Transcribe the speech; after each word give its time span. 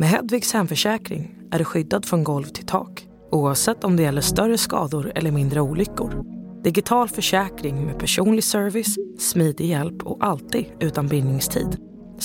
Med 0.00 0.08
Hedvigs 0.08 0.52
hemförsäkring 0.52 1.34
är 1.50 1.58
du 1.58 1.64
skyddad 1.64 2.04
från 2.04 2.24
golv 2.24 2.44
till 2.44 2.66
tak 2.66 3.06
oavsett 3.30 3.84
om 3.84 3.96
det 3.96 4.02
gäller 4.02 4.20
större 4.20 4.58
skador 4.58 5.12
eller 5.14 5.30
mindre 5.30 5.60
olyckor. 5.60 6.24
Digital 6.64 7.08
försäkring 7.08 7.86
med 7.86 7.98
personlig 7.98 8.44
service, 8.44 8.96
smidig 9.18 9.66
hjälp 9.66 10.02
och 10.02 10.26
alltid 10.26 10.66
utan 10.80 11.08
bindningstid. 11.08 11.76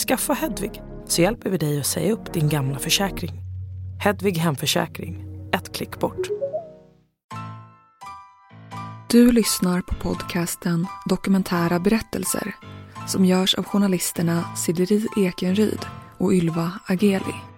Skaffa 0.08 0.34
Hedvig 0.34 0.82
så 1.06 1.22
hjälper 1.22 1.50
vi 1.50 1.58
dig 1.58 1.80
att 1.80 1.86
säga 1.86 2.14
upp 2.14 2.34
din 2.34 2.50
gamla 2.50 2.80
försäkring. 2.80 3.32
Hedvig 4.00 4.38
Hemförsäkring, 4.38 5.26
ett 5.54 5.76
klick 5.76 6.00
bort. 6.00 6.28
Du 9.10 9.32
lyssnar 9.32 9.82
på 9.82 9.96
podcasten 9.96 10.88
Dokumentära 11.10 11.80
berättelser 11.80 12.56
som 13.08 13.26
görs 13.26 13.56
av 13.56 13.64
journalisterna 13.64 14.56
Sideri 14.56 15.08
Ekenryd 15.18 15.86
och 16.18 16.34
Ylva 16.34 16.72
Ageli. 16.88 17.53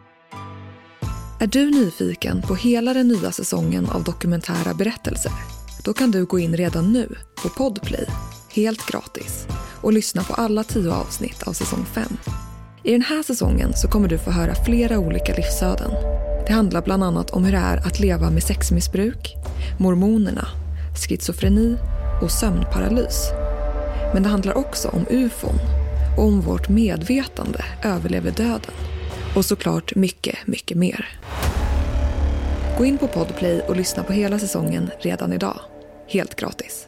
Är 1.39 1.47
du 1.47 1.71
nyfiken 1.71 2.41
på 2.41 2.55
hela 2.55 2.93
den 2.93 3.07
nya 3.07 3.31
säsongen 3.31 3.89
av 3.89 4.03
dokumentära 4.03 4.73
berättelser? 4.73 5.31
Då 5.83 5.93
kan 5.93 6.11
du 6.11 6.25
gå 6.25 6.39
in 6.39 6.57
redan 6.57 6.93
nu 6.93 7.15
på 7.43 7.49
Podplay, 7.49 8.05
helt 8.53 8.85
gratis, 8.85 9.47
och 9.81 9.93
lyssna 9.93 10.23
på 10.23 10.33
alla 10.33 10.63
tio 10.63 10.91
avsnitt 10.91 11.43
av 11.43 11.53
säsong 11.53 11.85
5. 11.93 12.03
I 12.83 12.91
den 12.91 13.01
här 13.01 13.23
säsongen 13.23 13.73
så 13.73 13.87
kommer 13.87 14.07
du 14.07 14.17
få 14.17 14.31
höra 14.31 14.55
flera 14.65 14.99
olika 14.99 15.35
livsöden. 15.35 15.91
Det 16.47 16.53
handlar 16.53 16.81
bland 16.81 17.03
annat 17.03 17.31
om 17.31 17.45
hur 17.45 17.51
det 17.51 17.57
är 17.57 17.77
att 17.77 17.99
leva 17.99 18.29
med 18.29 18.43
sexmissbruk, 18.43 19.35
mormonerna, 19.79 20.47
schizofreni 20.95 21.77
och 22.21 22.31
sömnparalys. 22.31 23.29
Men 24.13 24.23
det 24.23 24.29
handlar 24.29 24.57
också 24.57 24.87
om 24.87 25.05
ufon 25.09 25.59
och 26.17 26.23
om 26.23 26.41
vårt 26.41 26.69
medvetande 26.69 27.65
överlever 27.83 28.31
döden. 28.31 28.94
Och 29.35 29.45
såklart 29.45 29.95
mycket, 29.95 30.35
mycket 30.45 30.77
mer. 30.77 31.19
Gå 32.77 32.85
in 32.85 32.97
på 32.97 33.07
Podplay 33.07 33.61
och 33.61 33.75
lyssna 33.75 34.03
på 34.03 34.13
hela 34.13 34.39
säsongen 34.39 34.89
redan 34.99 35.33
idag. 35.33 35.59
Helt 36.07 36.35
gratis. 36.35 36.87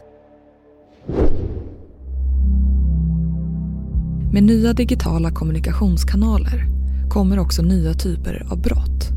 Med 4.34 4.44
nya 4.44 4.74
digitala 4.74 5.32
kommunikationskanaler 5.32 6.66
kommer 7.10 7.40
också 7.40 7.62
nya 7.62 7.94
typer 7.94 8.48
av 8.52 8.62
brott. 8.62 9.08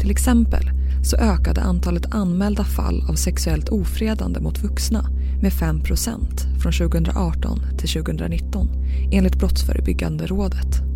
Till 0.00 0.10
exempel 0.10 0.70
så 1.04 1.16
ökade 1.16 1.60
antalet 1.60 2.14
anmälda 2.14 2.64
fall 2.64 3.02
av 3.10 3.14
sexuellt 3.14 3.68
ofredande 3.68 4.40
mot 4.40 4.62
vuxna 4.62 5.04
med 5.42 5.52
5% 5.52 6.60
från 6.62 6.72
2018 6.72 7.60
till 7.78 7.88
2019 7.88 8.68
enligt 9.12 9.38
Brottsförebyggande 9.38 10.26
rådet. 10.26 10.93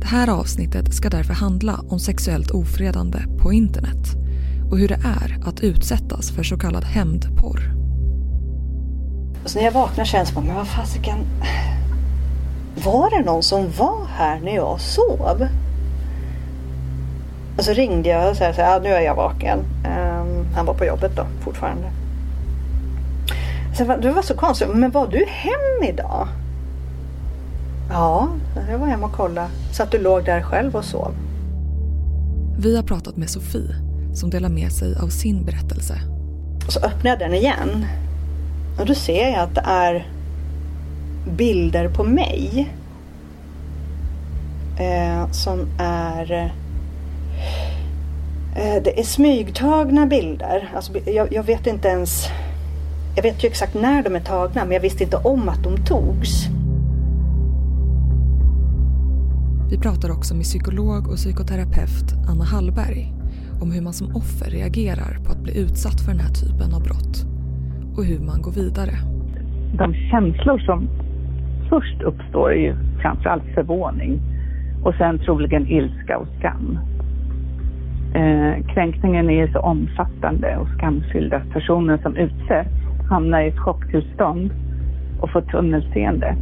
Det 0.00 0.06
här 0.06 0.28
avsnittet 0.28 0.94
ska 0.94 1.08
därför 1.08 1.34
handla 1.34 1.80
om 1.88 1.98
sexuellt 1.98 2.50
ofredande 2.50 3.18
på 3.42 3.52
internet 3.52 4.16
och 4.70 4.78
hur 4.78 4.88
det 4.88 5.00
är 5.04 5.48
att 5.48 5.60
utsättas 5.60 6.30
för 6.30 6.42
så 6.42 6.58
kallad 6.58 6.84
hämndporr. 6.84 7.60
Så 9.44 9.58
när 9.58 9.64
jag 9.64 9.72
vaknar 9.72 10.04
känns 10.04 10.28
det 10.28 10.34
som, 10.34 10.44
men 10.44 10.56
vad 10.56 10.68
fasiken. 10.68 11.18
Var 12.84 13.10
det 13.10 13.24
någon 13.24 13.42
som 13.42 13.70
var 13.78 14.06
här 14.06 14.40
när 14.40 14.54
jag 14.54 14.80
sov? 14.80 15.48
Och 17.58 17.64
så 17.64 17.72
ringde 17.72 18.08
jag 18.08 18.30
och 18.30 18.36
sa 18.36 18.46
att 18.46 18.58
ja, 18.58 18.80
nu 18.82 18.88
är 18.88 19.00
jag 19.00 19.14
vaken. 19.14 19.58
Um, 19.58 20.46
han 20.54 20.66
var 20.66 20.74
på 20.74 20.84
jobbet 20.84 21.16
då 21.16 21.26
fortfarande. 21.40 21.90
Så 23.76 23.84
det 23.84 24.12
var 24.12 24.22
så 24.22 24.34
konstigt. 24.34 24.68
Men 24.74 24.90
var 24.90 25.06
du 25.06 25.24
hem 25.28 25.88
idag? 25.88 26.28
Ja, 27.90 28.28
jag 28.70 28.78
var 28.78 28.86
hemma 28.86 29.06
och 29.06 29.12
kollade. 29.12 29.48
Så 29.72 29.82
att 29.82 29.90
du 29.90 29.98
låg 29.98 30.24
där 30.24 30.42
själv 30.42 30.76
och 30.76 30.84
sov. 30.84 31.14
Vi 32.58 32.76
har 32.76 32.82
pratat 32.82 33.16
med 33.16 33.30
Sofie 33.30 33.74
som 34.14 34.30
delar 34.30 34.48
med 34.48 34.72
sig 34.72 34.96
av 35.02 35.08
sin 35.08 35.44
berättelse. 35.44 36.00
Och 36.66 36.72
så 36.72 36.80
öppnar 36.80 37.10
jag 37.10 37.18
den 37.18 37.34
igen. 37.34 37.86
Och 38.80 38.86
då 38.86 38.94
ser 38.94 39.28
jag 39.28 39.40
att 39.40 39.54
det 39.54 39.64
är 39.66 40.06
bilder 41.30 41.88
på 41.88 42.04
mig. 42.04 42.70
Eh, 44.78 45.30
som 45.30 45.68
är 45.78 46.32
eh, 48.56 48.82
Det 48.82 49.00
är 49.00 49.04
smygtagna 49.04 50.06
bilder. 50.06 50.72
Alltså, 50.76 50.98
jag, 50.98 51.32
jag, 51.32 51.42
vet 51.42 51.66
inte 51.66 51.88
ens 51.88 52.28
Jag 53.16 53.22
vet 53.22 53.44
ju 53.44 53.48
exakt 53.48 53.74
när 53.74 54.02
de 54.02 54.16
är 54.16 54.20
tagna 54.20 54.64
men 54.64 54.72
jag 54.72 54.80
visste 54.80 55.04
inte 55.04 55.16
om 55.16 55.48
att 55.48 55.62
de 55.62 55.84
togs. 55.84 56.48
Vi 59.70 59.78
pratar 59.78 60.10
också 60.16 60.34
med 60.34 60.44
psykolog 60.44 61.02
och 61.08 61.16
psykoterapeut 61.22 62.08
Anna 62.30 62.44
Hallberg 62.44 63.12
om 63.62 63.72
hur 63.72 63.82
man 63.82 63.92
som 63.92 64.16
offer 64.20 64.50
reagerar 64.50 65.12
på 65.24 65.32
att 65.32 65.42
bli 65.42 65.60
utsatt 65.62 66.00
för 66.00 66.10
den 66.12 66.20
här 66.20 66.34
typen 66.42 66.74
av 66.76 66.82
brott 66.88 67.16
och 67.96 68.04
hur 68.04 68.20
man 68.28 68.42
går 68.42 68.52
vidare. 68.62 68.94
De 69.82 69.94
känslor 70.10 70.58
som 70.58 70.88
först 71.70 72.02
uppstår 72.02 72.52
är 72.52 72.60
ju 72.66 72.74
framförallt 73.02 73.48
förvåning 73.54 74.20
och 74.84 74.94
sen 74.94 75.18
troligen 75.18 75.66
ilska 75.66 76.18
och 76.18 76.28
skam. 76.38 76.78
Eh, 78.14 78.74
kränkningen 78.74 79.30
är 79.30 79.52
så 79.52 79.58
omfattande 79.58 80.56
och 80.56 80.68
skamfylld 80.76 81.32
att 81.32 81.50
personen 81.50 81.98
som 82.02 82.16
utsätts 82.16 82.76
hamnar 83.10 83.40
i 83.40 83.48
ett 83.48 83.58
chocktillstånd 83.58 84.50
och 85.20 85.30
får 85.30 85.40
tunnelseende. 85.40 86.36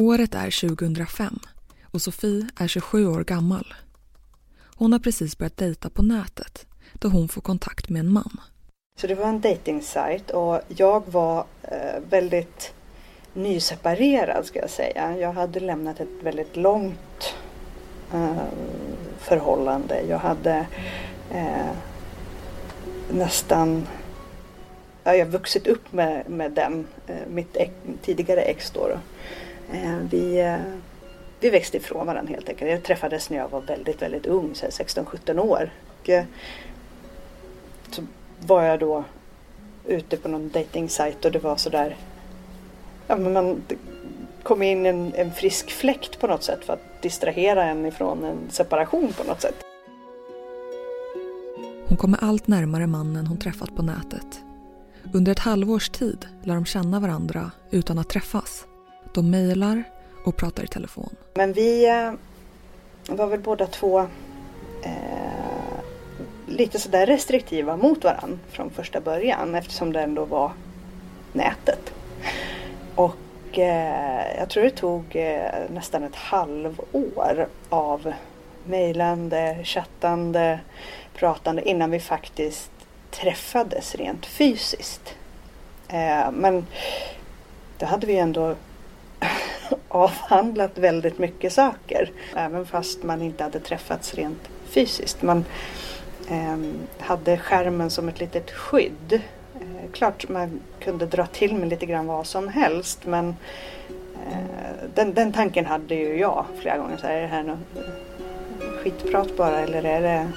Året 0.00 0.34
är 0.34 0.68
2005 0.68 1.38
och 1.90 2.02
Sofie 2.02 2.48
är 2.60 2.68
27 2.68 3.06
år 3.06 3.24
gammal. 3.24 3.74
Hon 4.76 4.92
har 4.92 4.98
precis 4.98 5.38
börjat 5.38 5.56
dejta 5.56 5.90
på 5.90 6.02
nätet 6.02 6.66
då 6.92 7.08
hon 7.08 7.28
får 7.28 7.40
kontakt 7.40 7.88
med 7.88 8.00
en 8.00 8.12
man. 8.12 8.40
Så 9.00 9.06
det 9.06 9.14
var 9.14 9.26
en 9.26 9.40
dejtingsajt 9.40 10.30
och 10.30 10.60
jag 10.68 11.02
var 11.06 11.44
eh, 11.62 12.02
väldigt 12.10 12.72
nyseparerad 13.34 14.46
ska 14.46 14.58
jag 14.58 14.70
säga. 14.70 15.16
Jag 15.18 15.32
hade 15.32 15.60
lämnat 15.60 16.00
ett 16.00 16.22
väldigt 16.22 16.56
långt 16.56 17.34
eh, 18.12 18.42
förhållande. 19.18 20.02
Jag 20.08 20.18
hade 20.18 20.66
eh, 21.30 21.70
nästan 23.10 23.86
ja, 25.04 25.14
jag 25.14 25.26
vuxit 25.26 25.66
upp 25.66 25.92
med, 25.92 26.30
med 26.30 26.52
den, 26.52 26.86
eh, 27.06 27.28
mitt 27.28 27.56
ex, 27.56 27.72
tidigare 28.02 28.40
ex 28.40 28.70
då. 28.70 28.88
då. 28.88 28.98
Eh, 29.72 29.96
vi, 30.10 30.40
eh, 30.40 30.56
vi 31.40 31.50
växte 31.50 31.76
ifrån 31.76 32.06
varandra 32.06 32.32
helt 32.32 32.48
enkelt. 32.48 32.70
Jag 32.70 32.82
träffades 32.82 33.30
när 33.30 33.38
jag 33.38 33.48
var 33.48 33.60
väldigt, 33.60 34.02
väldigt 34.02 34.26
ung, 34.26 34.52
16-17 34.54 35.38
år. 35.38 35.70
Och, 35.88 36.08
eh, 36.10 36.24
så 37.90 38.02
var 38.46 38.62
jag 38.62 38.80
då 38.80 39.04
ute 39.86 40.16
på 40.16 40.28
någon 40.28 40.48
dejtingsajt 40.48 41.24
och 41.24 41.32
det 41.32 41.38
var 41.38 41.56
sådär 41.56 41.96
ja, 43.06 43.16
men 43.16 43.32
man 43.32 43.62
kom 44.42 44.62
in 44.62 44.86
en, 44.86 45.12
en 45.14 45.32
frisk 45.32 45.70
fläkt 45.70 46.20
på 46.20 46.26
något 46.26 46.42
sätt 46.42 46.64
för 46.64 46.72
att 46.72 47.02
distrahera 47.02 47.64
en 47.64 47.86
ifrån 47.86 48.24
en 48.24 48.38
separation 48.50 49.12
på 49.12 49.24
något 49.24 49.40
sätt. 49.40 49.54
Hon 51.88 51.96
kommer 51.96 52.24
allt 52.24 52.46
närmare 52.46 52.86
mannen 52.86 53.26
hon 53.26 53.38
träffat 53.38 53.76
på 53.76 53.82
nätet. 53.82 54.40
Under 55.12 55.32
ett 55.32 55.38
halvårs 55.38 55.88
tid 55.88 56.26
lär 56.42 56.54
de 56.54 56.64
känna 56.64 57.00
varandra 57.00 57.50
utan 57.70 57.98
att 57.98 58.08
träffas. 58.08 58.66
De 59.14 59.30
mejlar 59.30 59.82
och 60.24 60.36
pratar 60.36 60.64
i 60.64 60.66
telefon. 60.66 61.16
Men 61.34 61.52
vi 61.52 61.88
eh, 61.88 62.12
var 63.14 63.26
väl 63.26 63.40
båda 63.40 63.66
två 63.66 64.00
eh, 64.82 65.60
lite 66.46 66.78
sådär 66.78 67.06
restriktiva 67.06 67.76
mot 67.76 68.04
varandra 68.04 68.38
från 68.50 68.70
första 68.70 69.00
början 69.00 69.54
eftersom 69.54 69.92
det 69.92 70.00
ändå 70.00 70.24
var 70.24 70.52
nätet. 71.32 71.92
Och 72.94 73.58
eh, 73.58 74.38
jag 74.38 74.48
tror 74.48 74.64
det 74.64 74.70
tog 74.70 75.16
eh, 75.16 75.70
nästan 75.70 76.02
ett 76.02 76.16
halvår 76.16 77.48
av 77.68 78.12
mejlande, 78.64 79.58
chattande, 79.64 80.60
pratande 81.14 81.68
innan 81.68 81.90
vi 81.90 82.00
faktiskt 82.00 82.70
träffades 83.10 83.94
rent 83.94 84.26
fysiskt. 84.26 85.14
Eh, 85.88 86.30
men 86.32 86.66
då 87.78 87.86
hade 87.86 88.06
vi 88.06 88.16
ändå 88.16 88.54
avhandlat 89.90 90.78
väldigt 90.78 91.18
mycket 91.18 91.52
saker. 91.52 92.10
Även 92.36 92.66
fast 92.66 93.02
man 93.02 93.22
inte 93.22 93.44
hade 93.44 93.60
träffats 93.60 94.14
rent 94.14 94.48
fysiskt. 94.64 95.22
Man 95.22 95.44
eh, 96.30 96.58
hade 96.98 97.38
skärmen 97.38 97.90
som 97.90 98.08
ett 98.08 98.20
litet 98.20 98.50
skydd. 98.50 99.12
Eh, 99.54 99.90
klart 99.92 100.28
man 100.28 100.60
kunde 100.80 101.06
dra 101.06 101.26
till 101.26 101.54
med 101.54 101.68
lite 101.68 101.86
grann 101.86 102.06
vad 102.06 102.26
som 102.26 102.48
helst 102.48 103.06
men 103.06 103.28
eh, 104.26 104.88
den, 104.94 105.14
den 105.14 105.32
tanken 105.32 105.66
hade 105.66 105.94
ju 105.94 106.18
jag 106.18 106.44
flera 106.60 106.78
gånger. 106.78 106.96
Så 106.96 107.06
här, 107.06 107.14
är 107.14 107.20
det 107.20 107.26
här 107.26 107.42
något 107.42 107.58
eh, 107.76 108.82
skitprat 108.82 109.36
bara 109.36 109.60
eller 109.60 109.84
är 109.84 110.02
det 110.02 110.28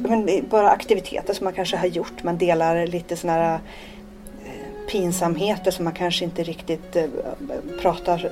men 0.00 0.28
bara 0.48 0.70
aktiviteter 0.70 1.34
som 1.34 1.44
man 1.44 1.52
kanske 1.52 1.76
har 1.76 1.86
gjort. 1.86 2.22
Man 2.22 2.38
delar 2.38 2.86
lite 2.86 3.16
sådana 3.16 3.38
här 3.38 3.58
pinsamheter 4.90 5.70
som 5.70 5.84
man 5.84 5.94
kanske 5.94 6.24
inte 6.24 6.42
riktigt 6.42 6.96
eh, 6.96 7.06
pratar 7.80 8.30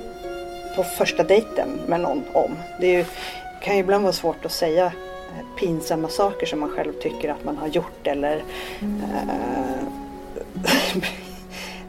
på 0.75 0.83
första 0.83 1.23
dejten 1.23 1.69
med 1.87 1.99
någon 1.99 2.23
om. 2.33 2.55
Det 2.79 2.87
är 2.87 2.97
ju, 2.97 3.05
kan 3.61 3.75
ju 3.75 3.79
ibland 3.79 4.03
vara 4.03 4.13
svårt 4.13 4.45
att 4.45 4.51
säga 4.51 4.85
eh, 4.85 5.59
pinsamma 5.59 6.07
saker 6.07 6.45
som 6.45 6.59
man 6.59 6.69
själv 6.69 6.93
tycker 6.93 7.29
att 7.29 7.45
man 7.45 7.57
har 7.57 7.67
gjort 7.67 8.07
eller 8.07 8.43
eh, 8.81 9.87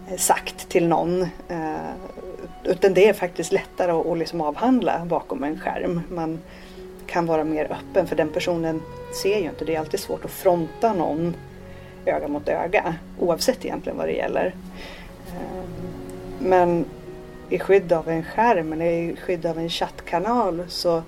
sagt 0.19 0.69
till 0.69 0.89
någon. 0.89 1.23
Äh, 1.49 1.75
utan 2.65 2.95
det 2.95 3.09
är 3.09 3.13
faktiskt 3.13 3.53
lättare 3.53 3.93
att, 3.93 4.07
att 4.07 4.19
liksom 4.19 4.41
avhandla 4.41 5.05
bakom 5.05 5.45
en 5.45 5.61
skärm. 5.61 6.03
Man 6.09 6.39
kan 7.07 7.27
vara 7.27 7.45
mer 7.45 7.65
öppen 7.73 8.07
för 8.07 8.17
den 8.17 8.29
personen 8.29 8.83
ser 9.23 9.39
ju 9.39 9.45
inte. 9.45 9.65
Det 9.65 9.75
är 9.75 9.79
alltid 9.79 10.01
svårt 10.01 10.25
att 10.25 10.31
fronta 10.31 10.93
någon 10.93 11.35
öga 12.09 12.29
mot 12.29 12.49
öga 12.49 12.95
oavsett 13.19 13.65
egentligen 13.65 13.99
vad 13.99 14.09
det 14.09 14.13
gäller. 14.13 14.55
Ehm, 15.29 15.89
men 16.39 16.85
i 17.49 17.59
skydd 17.59 17.93
av 17.93 18.09
en 18.09 18.25
skärm 18.25 18.73
eller 18.73 18.85
i 18.85 19.17
skydd 19.17 19.47
av 19.47 19.59
en 19.59 19.69
chattkanal 19.69 20.65
så 20.69 21.03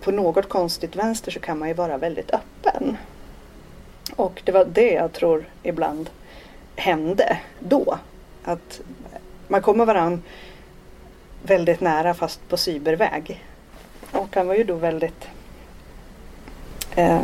på 0.00 0.10
något 0.10 0.48
konstigt 0.48 0.96
vänster 0.96 1.30
så 1.30 1.40
kan 1.40 1.58
man 1.58 1.68
ju 1.68 1.74
vara 1.74 1.98
väldigt 1.98 2.30
öppen. 2.30 2.96
Och 4.16 4.42
det 4.44 4.52
var 4.52 4.64
det 4.64 4.92
jag 4.92 5.12
tror 5.12 5.44
ibland 5.62 6.10
hände 6.76 7.38
då. 7.58 7.98
Att 8.44 8.80
man 9.48 9.62
kommer 9.62 9.86
varandra 9.86 10.22
väldigt 11.42 11.80
nära 11.80 12.14
fast 12.14 12.48
på 12.48 12.56
cyberväg. 12.56 13.44
Och 14.12 14.36
han 14.36 14.46
var 14.46 14.54
ju 14.54 14.64
då 14.64 14.74
väldigt 14.74 15.28
eh, 16.96 17.20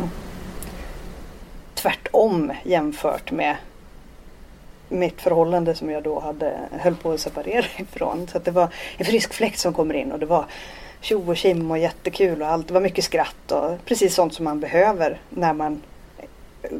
tvärtom 1.81 2.53
jämfört 2.63 3.31
med 3.31 3.55
mitt 4.89 5.21
förhållande 5.21 5.75
som 5.75 5.89
jag 5.89 6.03
då 6.03 6.19
hade, 6.19 6.59
höll 6.71 6.95
på 6.95 7.11
att 7.11 7.19
separera 7.19 7.65
ifrån. 7.77 8.27
Så 8.27 8.39
det 8.39 8.51
var 8.51 8.67
en 8.97 9.05
frisk 9.05 9.33
fläkt 9.33 9.59
som 9.59 9.73
kommer 9.73 9.93
in 9.93 10.11
och 10.11 10.19
det 10.19 10.25
var 10.25 10.45
tjo 11.01 11.31
och 11.31 11.37
kim 11.37 11.71
och 11.71 11.77
jättekul 11.77 12.41
och 12.41 12.47
allt. 12.47 12.67
Det 12.67 12.73
var 12.73 12.81
mycket 12.81 13.03
skratt 13.03 13.51
och 13.51 13.85
precis 13.85 14.15
sånt 14.15 14.33
som 14.33 14.45
man 14.45 14.59
behöver 14.59 15.21
när 15.29 15.53
man 15.53 15.81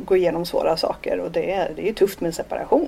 går 0.06 0.18
igenom 0.18 0.46
svåra 0.46 0.78
saker 0.78 1.20
och 1.20 1.32
det 1.32 1.52
är, 1.52 1.74
det 1.76 1.90
är 1.90 1.94
tufft 1.94 2.22
med 2.22 2.28
en 2.28 2.34
separation. 2.34 2.88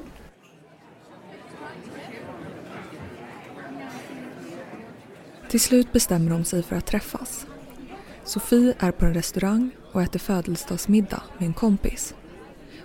Till 5.50 5.60
slut 5.60 5.92
bestämmer 5.92 6.32
de 6.32 6.46
sig 6.46 6.64
för 6.64 6.76
att 6.76 6.86
träffas. 6.86 7.46
Sofie 8.26 8.74
är 8.80 8.92
på 8.92 9.06
en 9.06 9.14
restaurang 9.14 9.70
och 9.92 10.02
äter 10.02 10.20
födelsedagsmiddag 10.20 11.24
med 11.38 11.48
en 11.48 11.54
kompis. 11.54 12.16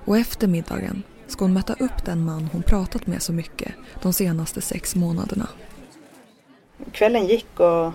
Och 0.04 0.18
efter 0.18 0.46
middagen 0.46 1.02
ska 1.26 1.44
hon 1.44 1.52
möta 1.52 1.72
upp 1.72 2.04
den 2.04 2.24
man 2.24 2.48
hon 2.52 2.62
pratat 2.62 3.06
med 3.06 3.22
så 3.22 3.32
mycket 3.32 3.72
de 4.02 4.12
senaste 4.12 4.60
sex 4.60 4.94
månaderna. 4.94 5.48
Kvällen 6.92 7.26
gick 7.26 7.60
och 7.60 7.92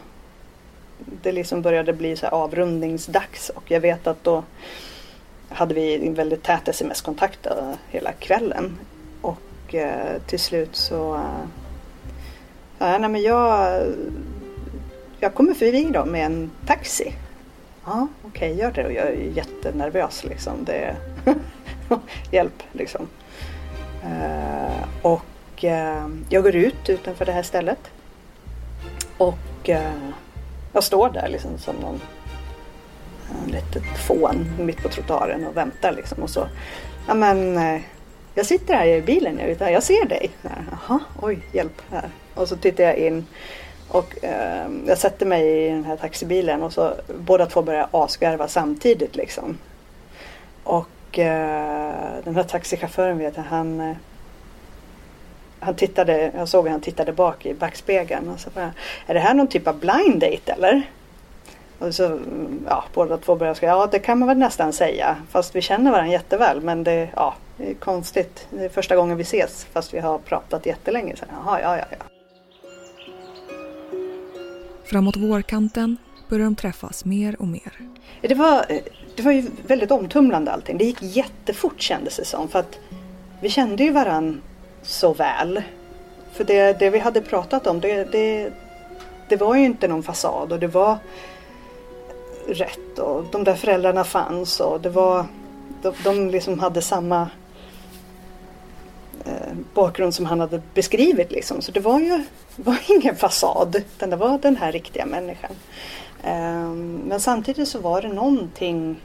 det 1.21 1.31
liksom 1.31 1.61
började 1.61 1.93
bli 1.93 2.15
så 2.15 2.27
avrundningsdags 2.27 3.49
och 3.49 3.71
jag 3.71 3.79
vet 3.79 4.07
att 4.07 4.23
då 4.23 4.43
hade 5.49 5.73
vi 5.73 6.07
en 6.07 6.13
väldigt 6.13 6.43
tät 6.43 6.67
sms-kontakt 6.67 7.45
eh, 7.45 7.73
hela 7.89 8.11
kvällen. 8.11 8.77
Och 9.21 9.75
eh, 9.75 10.21
till 10.27 10.39
slut 10.39 10.75
så 10.75 11.15
eh, 11.15 11.45
ja, 12.79 12.97
nej, 12.97 13.09
men 13.09 13.21
jag, 13.21 13.81
jag 15.19 15.33
kommer 15.33 15.53
förbi 15.53 15.89
då 15.93 16.05
med 16.05 16.25
en 16.25 16.51
taxi. 16.65 17.13
Ja, 17.85 18.07
okej, 18.23 18.51
okay, 18.51 18.61
gör 18.61 18.71
det. 18.71 18.85
Och 18.85 18.93
jag 18.93 19.07
är 19.07 19.31
jättenervös 19.35 20.23
liksom. 20.23 20.65
Det 20.65 20.95
hjälp 22.31 22.63
liksom. 22.71 23.07
Uh, 24.05 24.85
och 25.01 25.63
uh, 25.63 26.07
jag 26.29 26.43
går 26.43 26.55
ut 26.55 26.89
utanför 26.89 27.25
det 27.25 27.31
här 27.31 27.43
stället. 27.43 27.91
Och 29.17 29.69
uh, 29.69 30.09
jag 30.73 30.83
står 30.83 31.09
där 31.09 31.27
liksom 31.29 31.57
som 31.57 31.75
någon 31.75 32.01
en 33.45 33.51
litet 33.51 33.97
fån 33.97 34.45
mitt 34.59 34.83
på 34.83 34.89
trottoaren 34.89 35.47
och 35.47 35.57
väntar 35.57 35.91
liksom. 35.91 36.23
Och 36.23 36.29
så, 36.29 36.47
ja 37.07 37.13
men 37.13 37.59
jag 38.35 38.45
sitter 38.45 38.73
här 38.73 38.85
i 38.85 39.01
bilen, 39.01 39.39
jag, 39.39 39.47
vet, 39.47 39.59
jag 39.59 39.83
ser 39.83 40.05
dig. 40.05 40.31
Jaha, 40.41 40.99
oj, 41.21 41.39
hjälp 41.51 41.81
här. 41.91 42.09
Och 42.35 42.47
så 42.47 42.55
tittar 42.55 42.83
jag 42.83 42.97
in 42.97 43.25
och 43.93 44.23
eh, 44.23 44.67
jag 44.87 44.97
sätter 44.97 45.25
mig 45.25 45.65
i 45.65 45.69
den 45.69 45.83
här 45.83 45.97
taxibilen 45.97 46.63
och 46.63 46.73
så 46.73 46.93
båda 47.19 47.45
två 47.45 47.61
börjar 47.61 47.87
asgarva 47.91 48.47
samtidigt 48.47 49.15
liksom. 49.15 49.57
Och 50.63 51.19
eh, 51.19 51.93
den 52.23 52.35
här 52.35 52.43
taxichauffören 52.43 53.17
vet 53.17 53.37
jag, 53.37 53.43
han 53.43 53.79
eh, 53.79 53.95
han 55.59 55.75
tittade, 55.75 56.31
jag 56.35 56.47
såg 56.47 56.67
att 56.67 56.71
han 56.71 56.81
tittade 56.81 57.13
bak 57.13 57.45
i 57.45 57.53
backspegeln 57.53 58.29
och 58.29 58.39
så 58.39 58.49
bara, 58.49 58.73
är 59.07 59.13
det 59.13 59.19
här 59.19 59.33
någon 59.33 59.47
typ 59.47 59.67
av 59.67 59.79
blind 59.79 60.19
date 60.19 60.51
eller? 60.51 60.89
Och 61.79 61.95
så, 61.95 62.05
mm, 62.05 62.65
ja, 62.69 62.83
båda 62.93 63.17
två 63.17 63.35
började 63.35 63.59
säga, 63.59 63.71
ja 63.71 63.87
det 63.91 63.99
kan 63.99 64.19
man 64.19 64.27
väl 64.27 64.37
nästan 64.37 64.73
säga. 64.73 65.15
Fast 65.29 65.55
vi 65.55 65.61
känner 65.61 65.91
varandra 65.91 66.11
jätteväl 66.11 66.61
men 66.61 66.83
det, 66.83 67.09
ja, 67.15 67.33
det 67.57 67.69
är 67.69 67.73
konstigt. 67.73 68.47
Det 68.49 68.65
är 68.65 68.69
första 68.69 68.95
gången 68.95 69.17
vi 69.17 69.23
ses 69.23 69.65
fast 69.65 69.93
vi 69.93 69.99
har 69.99 70.17
pratat 70.17 70.65
jättelänge. 70.65 71.15
Så, 71.15 71.25
jaha, 71.29 71.61
ja, 71.61 71.77
ja, 71.77 71.85
ja. 71.89 72.12
Framåt 74.85 75.17
vårkanten 75.17 75.97
börjar 76.29 76.45
de 76.45 76.55
träffas 76.55 77.05
mer 77.05 77.41
och 77.41 77.47
mer. 77.47 77.73
Det 78.21 78.35
var, 78.35 78.65
det 79.15 79.23
var 79.23 79.31
ju 79.31 79.45
väldigt 79.67 79.91
omtumlande 79.91 80.51
allting. 80.51 80.77
Det 80.77 80.85
gick 80.85 81.01
jättefort 81.01 81.81
kändes 81.81 82.17
det 82.17 82.25
som. 82.25 82.47
För 82.47 82.59
att 82.59 82.79
vi 83.41 83.49
kände 83.49 83.83
ju 83.83 83.91
varann 83.91 84.41
så 84.81 85.13
väl. 85.13 85.61
För 86.31 86.43
det, 86.43 86.79
det 86.79 86.89
vi 86.89 86.99
hade 86.99 87.21
pratat 87.21 87.67
om 87.67 87.79
det, 87.79 88.11
det, 88.11 88.53
det 89.29 89.35
var 89.35 89.55
ju 89.55 89.65
inte 89.65 89.87
någon 89.87 90.03
fasad 90.03 90.51
och 90.51 90.59
det 90.59 90.67
var 90.67 90.97
rätt 92.47 92.99
och 92.99 93.25
de 93.31 93.43
där 93.43 93.55
föräldrarna 93.55 94.03
fanns 94.03 94.59
och 94.59 94.81
det 94.81 94.89
var 94.89 95.25
de, 95.81 95.93
de 96.03 96.29
liksom 96.29 96.59
hade 96.59 96.81
samma 96.81 97.29
Eh, 99.53 99.57
bakgrund 99.73 100.15
som 100.15 100.25
han 100.25 100.39
hade 100.39 100.61
beskrivit 100.73 101.31
liksom. 101.31 101.61
Så 101.61 101.71
det 101.71 101.79
var 101.79 101.99
ju 101.99 102.23
var 102.55 102.79
ingen 102.89 103.15
fasad 103.15 103.75
utan 103.75 104.09
det 104.09 104.15
var 104.15 104.37
den 104.37 104.55
här 104.55 104.71
riktiga 104.71 105.05
människan. 105.05 105.51
Eh, 106.23 106.69
men 107.07 107.19
samtidigt 107.19 107.67
så 107.67 107.79
var 107.79 108.01
det 108.01 108.07
någonting 108.07 109.01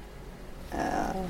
eh, 0.73 1.21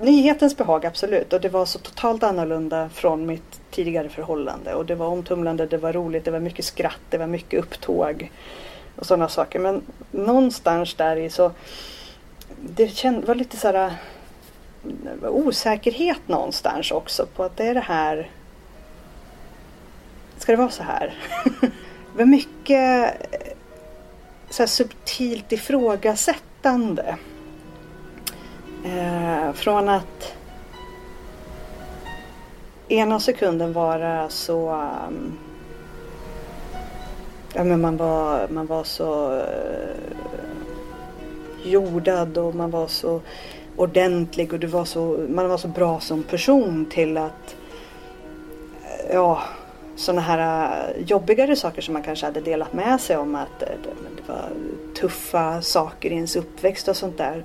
Nyhetens 0.00 0.56
behag 0.56 0.86
absolut 0.86 1.32
och 1.32 1.40
det 1.40 1.48
var 1.48 1.64
så 1.64 1.78
totalt 1.78 2.22
annorlunda 2.22 2.88
från 2.88 3.26
mitt 3.26 3.60
tidigare 3.70 4.08
förhållande 4.08 4.74
och 4.74 4.86
det 4.86 4.94
var 4.94 5.06
omtumlande, 5.06 5.66
det 5.66 5.76
var 5.76 5.92
roligt, 5.92 6.24
det 6.24 6.30
var 6.30 6.40
mycket 6.40 6.64
skratt, 6.64 7.00
det 7.10 7.18
var 7.18 7.26
mycket 7.26 7.60
upptåg 7.60 8.32
och 8.96 9.06
sådana 9.06 9.28
saker. 9.28 9.58
Men 9.58 9.82
någonstans 10.10 10.94
där 10.94 11.16
i 11.16 11.30
så 11.30 11.50
det 12.60 12.88
känd, 12.88 13.24
var 13.24 13.34
lite 13.34 13.56
sådär 13.56 13.94
osäkerhet 15.22 16.28
någonstans 16.28 16.90
också 16.90 17.26
på 17.26 17.44
att 17.44 17.56
det 17.56 17.66
är 17.66 17.74
det 17.74 17.80
här. 17.80 18.30
Ska 20.38 20.52
det 20.52 20.58
vara 20.58 20.70
så 20.70 20.82
här? 20.82 21.14
det 21.60 22.18
var 22.18 22.24
mycket 22.24 23.14
eh, 23.32 23.52
så 24.50 24.62
här 24.62 24.68
subtilt 24.68 25.52
ifrågasättande. 25.52 27.16
Eh, 28.84 29.52
från 29.52 29.88
att 29.88 30.36
ena 32.88 33.20
sekunden 33.20 33.72
vara 33.72 34.28
så 34.28 34.70
um, 35.08 35.38
ja, 37.54 37.64
men 37.64 37.80
man, 37.80 37.96
var, 37.96 38.48
man 38.48 38.66
var 38.66 38.84
så 38.84 39.32
uh, 39.32 39.42
jordad 41.64 42.38
och 42.38 42.54
man 42.54 42.70
var 42.70 42.86
så 42.86 43.20
ordentlig 43.76 44.52
och 44.52 44.58
du 44.58 44.66
var 44.66 44.84
så, 44.84 45.26
man 45.28 45.48
var 45.48 45.58
så 45.58 45.68
bra 45.68 46.00
som 46.00 46.22
person 46.22 46.86
till 46.90 47.16
att 47.16 47.56
eh, 48.84 49.14
ja, 49.14 49.42
sådana 49.96 50.20
här 50.20 50.70
eh, 50.98 51.02
jobbigare 51.06 51.56
saker 51.56 51.82
som 51.82 51.92
man 51.92 52.02
kanske 52.02 52.26
hade 52.26 52.40
delat 52.40 52.72
med 52.72 53.00
sig 53.00 53.16
om 53.16 53.34
att 53.34 53.62
eh, 53.62 53.68
det, 53.68 54.16
det 54.16 54.32
var 54.32 54.48
tuffa 55.00 55.62
saker 55.62 56.10
i 56.10 56.14
ens 56.14 56.36
uppväxt 56.36 56.88
och 56.88 56.96
sånt 56.96 57.18
där. 57.18 57.44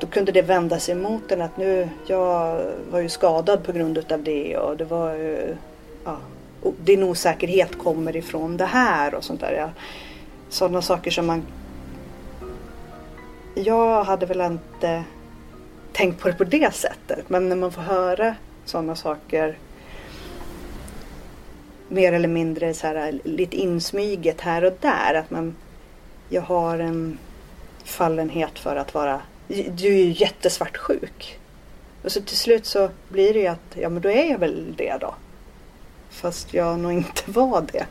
Då 0.00 0.06
kunde 0.06 0.32
det 0.32 0.42
vända 0.42 0.78
sig 0.78 0.94
mot 0.94 1.32
en 1.32 1.42
att 1.42 1.56
nu, 1.56 1.88
jag 2.06 2.62
var 2.90 3.00
ju 3.00 3.08
skadad 3.08 3.64
på 3.64 3.72
grund 3.72 3.98
utav 3.98 4.22
det 4.22 4.58
och 4.58 4.76
det 4.76 4.84
var 4.84 5.14
ju, 5.14 5.56
ja, 6.04 6.16
din 6.84 7.02
osäkerhet 7.02 7.78
kommer 7.78 8.16
ifrån 8.16 8.56
det 8.56 8.64
här 8.64 9.14
och 9.14 9.24
sånt 9.24 9.40
där. 9.40 9.52
Ja, 9.52 9.70
sådana 10.48 10.82
saker 10.82 11.10
som 11.10 11.26
man... 11.26 11.42
Jag 13.54 14.04
hade 14.04 14.26
väl 14.26 14.40
inte 14.40 15.04
tänkt 15.92 16.20
på 16.20 16.28
det 16.28 16.34
på 16.34 16.44
det 16.44 16.74
sättet 16.74 17.30
men 17.30 17.48
när 17.48 17.56
man 17.56 17.72
får 17.72 17.82
höra 17.82 18.34
sådana 18.64 18.96
saker 18.96 19.56
mer 21.90 22.12
eller 22.12 22.28
mindre 22.28 22.74
så 22.74 22.86
här, 22.86 23.20
lite 23.24 23.56
insmyget 23.56 24.40
här 24.40 24.64
och 24.64 24.72
där. 24.80 25.14
Att 25.14 25.30
man, 25.30 25.54
jag 26.28 26.42
har 26.42 26.78
en 26.78 27.18
fallenhet 27.84 28.58
för 28.58 28.76
att 28.76 28.94
vara... 28.94 29.20
Du 29.48 29.86
är 29.86 30.04
ju 30.04 30.10
jättesvartsjuk. 30.10 31.38
Och 32.02 32.12
så 32.12 32.20
till 32.20 32.36
slut 32.36 32.66
så 32.66 32.90
blir 33.08 33.34
det 33.34 33.40
ju 33.40 33.46
att, 33.46 33.76
ja 33.80 33.88
men 33.88 34.02
då 34.02 34.10
är 34.10 34.30
jag 34.30 34.38
väl 34.38 34.74
det 34.76 34.96
då. 35.00 35.14
Fast 36.10 36.54
jag 36.54 36.80
nog 36.80 36.92
inte 36.92 37.22
var 37.26 37.66
det. 37.72 37.86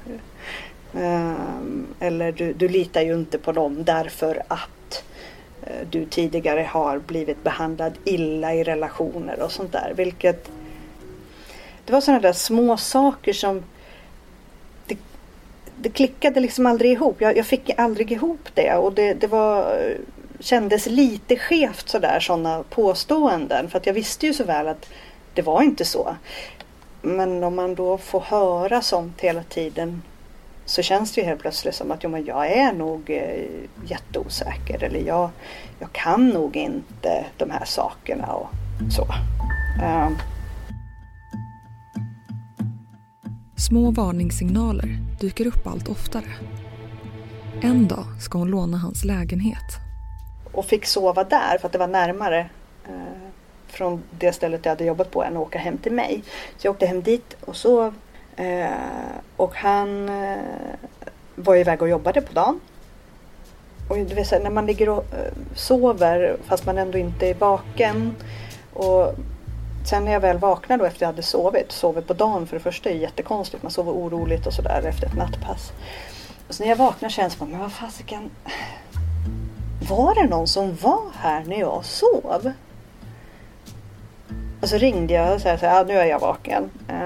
Um, 0.93 1.87
eller 1.99 2.31
du, 2.31 2.53
du 2.53 2.67
litar 2.67 3.01
ju 3.01 3.13
inte 3.13 3.37
på 3.37 3.51
dem 3.51 3.83
därför 3.83 4.43
att 4.47 4.69
Eh, 5.63 5.87
du 5.89 6.05
tidigare 6.05 6.61
har 6.61 6.99
blivit 6.99 7.43
behandlad 7.43 7.93
illa 8.05 8.53
i 8.53 8.63
relationer 8.63 9.41
och 9.41 9.51
sånt 9.51 9.71
där. 9.71 9.93
Vilket 9.95 10.49
det 11.85 11.93
var 11.93 12.01
sådana 12.01 12.21
där 12.21 12.33
små 12.33 12.77
saker 12.77 13.33
som 13.33 13.63
det, 14.87 14.97
det 15.75 15.89
klickade 15.89 16.39
liksom 16.39 16.65
aldrig 16.65 16.91
ihop. 16.91 17.21
Jag, 17.21 17.37
jag, 17.37 17.45
fick 17.45 17.79
aldrig 17.79 18.11
ihop 18.11 18.49
det 18.53 18.75
och 18.75 18.93
det, 18.93 19.13
det 19.13 19.27
var 19.27 19.77
eh, 19.77 19.95
kändes 20.39 20.85
lite 20.85 21.35
skevt 21.35 21.89
sådär 21.89 22.19
sådana 22.19 22.63
påståenden. 22.69 23.69
För 23.69 23.77
att 23.77 23.85
jag 23.85 23.93
visste 23.93 24.25
ju 24.25 24.33
så 24.33 24.43
väl 24.43 24.67
att 24.67 24.89
det 25.33 25.41
var 25.41 25.61
inte 25.61 25.85
så. 25.85 26.15
Men 27.01 27.43
om 27.43 27.55
man 27.55 27.75
då 27.75 27.97
får 27.97 28.19
höra 28.19 28.81
sånt 28.81 29.21
hela 29.21 29.43
tiden 29.43 30.01
så 30.69 30.81
känns 30.81 31.11
det 31.11 31.21
ju 31.21 31.27
helt 31.27 31.41
plötsligt 31.41 31.75
som 31.75 31.91
att 31.91 32.03
jo, 32.03 32.09
men 32.09 32.25
jag 32.25 32.51
är 32.51 32.73
nog 32.73 33.09
eh, 33.09 33.45
jätteosäker 33.85 34.83
eller 34.83 34.99
jag, 34.99 35.29
jag 35.79 35.91
kan 35.91 36.29
nog 36.29 36.55
inte 36.55 37.25
de 37.37 37.49
här 37.49 37.65
sakerna 37.65 38.33
och 38.33 38.49
så. 38.91 39.07
Um. 39.83 40.17
Små 43.57 43.91
varningssignaler 43.91 44.97
dyker 45.19 45.47
upp 45.47 45.67
allt 45.67 45.89
oftare. 45.89 46.29
En 47.61 47.87
dag 47.87 48.05
ska 48.21 48.37
hon 48.37 48.51
låna 48.51 48.77
hans 48.77 49.05
lägenhet. 49.05 49.77
Och 50.53 50.65
fick 50.65 50.85
sova 50.85 51.23
där 51.23 51.57
för 51.57 51.67
att 51.67 51.71
det 51.71 51.79
var 51.79 51.87
närmare 51.87 52.49
eh, 52.87 52.93
från 53.67 54.03
det 54.19 54.33
stället 54.33 54.65
jag 54.65 54.71
hade 54.71 54.85
jobbat 54.85 55.11
på 55.11 55.23
än 55.23 55.37
att 55.37 55.43
åka 55.43 55.59
hem 55.59 55.77
till 55.77 55.93
mig. 55.93 56.23
Så 56.57 56.67
jag 56.67 56.71
åkte 56.71 56.85
hem 56.85 57.01
dit 57.01 57.37
och 57.41 57.55
sov. 57.55 57.93
Eh, 58.39 58.69
och 59.37 59.55
han 59.55 60.09
eh, 60.09 60.37
var 61.35 61.55
iväg 61.55 61.81
och 61.81 61.89
jobbade 61.89 62.21
på 62.21 62.33
dagen. 62.33 62.59
Och 63.89 63.97
det 63.97 64.15
vill 64.15 64.25
säga, 64.25 64.43
när 64.43 64.49
man 64.49 64.65
ligger 64.65 64.89
och 64.89 65.05
eh, 65.13 65.33
sover 65.55 66.37
fast 66.45 66.65
man 66.65 66.77
ändå 66.77 66.97
inte 66.97 67.27
är 67.27 67.33
vaken. 67.33 68.15
Och 68.73 69.13
sen 69.89 70.05
när 70.05 70.11
jag 70.11 70.19
väl 70.19 70.37
vaknar 70.37 70.77
då 70.77 70.85
efter 70.85 71.01
jag 71.01 71.07
hade 71.07 71.21
sovit, 71.21 71.71
sovit 71.71 72.07
på 72.07 72.13
dagen 72.13 72.47
för 72.47 72.55
det 72.55 72.63
första 72.63 72.89
är 72.89 72.93
jättekonstigt. 72.93 73.63
Man 73.63 73.71
sover 73.71 73.91
oroligt 73.91 74.47
och 74.47 74.53
sådär 74.53 74.83
efter 74.87 75.07
ett 75.07 75.15
nattpass. 75.15 75.71
Och 76.47 76.55
så 76.55 76.63
när 76.63 76.69
jag 76.69 76.77
vaknar 76.77 77.09
känns 77.09 77.33
det 77.33 77.39
som, 77.39 77.49
men 77.49 77.59
vad 77.59 77.71
fasiken. 77.71 78.29
Var 79.89 80.15
det 80.15 80.27
någon 80.27 80.47
som 80.47 80.75
var 80.75 81.11
här 81.13 81.45
när 81.45 81.59
jag 81.59 81.85
sov? 81.85 82.53
Och 84.61 84.69
så 84.69 84.77
ringde 84.77 85.13
jag 85.13 85.35
och 85.35 85.41
sa 85.41 85.51
att 85.51 85.61
ja, 85.61 85.83
nu 85.87 85.93
är 85.93 86.05
jag 86.05 86.19
vaken. 86.19 86.69
Eh, 86.87 86.98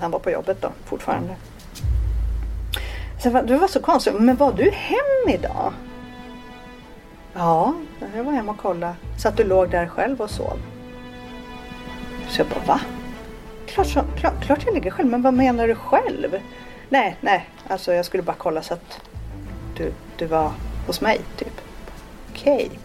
han 0.00 0.10
var 0.10 0.18
på 0.18 0.30
jobbet 0.30 0.62
då 0.62 0.68
fortfarande. 0.84 1.34
Så 3.22 3.28
det 3.28 3.56
var 3.56 3.68
så 3.68 3.80
konstigt. 3.80 4.14
Men 4.14 4.36
var 4.36 4.52
du 4.52 4.70
hem 4.70 5.34
idag? 5.34 5.72
Ja, 7.34 7.74
jag 8.16 8.24
var 8.24 8.32
hemma 8.32 8.52
och 8.52 8.58
kollade. 8.58 8.94
Så 9.18 9.28
att 9.28 9.36
du 9.36 9.44
låg 9.44 9.70
där 9.70 9.86
själv 9.86 10.20
och 10.20 10.30
sov. 10.30 10.58
Så 12.28 12.40
jag 12.40 12.48
bara 12.48 12.64
va? 12.66 12.80
Klart, 13.66 13.86
så, 13.86 14.00
klart, 14.16 14.44
klart 14.44 14.62
jag 14.66 14.74
ligger 14.74 14.90
själv. 14.90 15.08
Men 15.08 15.22
vad 15.22 15.34
menar 15.34 15.68
du 15.68 15.74
själv? 15.74 16.40
Nej, 16.88 17.16
nej. 17.20 17.48
Alltså 17.68 17.92
jag 17.92 18.04
skulle 18.04 18.22
bara 18.22 18.36
kolla 18.38 18.62
så 18.62 18.74
att 18.74 19.00
du, 19.76 19.92
du 20.16 20.26
var 20.26 20.52
hos 20.86 21.00
mig 21.00 21.20
typ. 21.36 21.60
Okej. 22.30 22.66
Okay. 22.66 22.78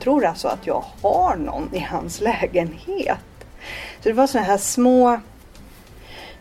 Tror 0.00 0.24
alltså 0.24 0.48
att 0.48 0.66
jag 0.66 0.84
har 1.02 1.36
någon 1.36 1.74
i 1.74 1.78
hans 1.78 2.20
lägenhet. 2.20 3.46
Så 4.00 4.08
det 4.08 4.12
var 4.12 4.26
sådana 4.26 4.46
här 4.46 4.58
små 4.58 5.20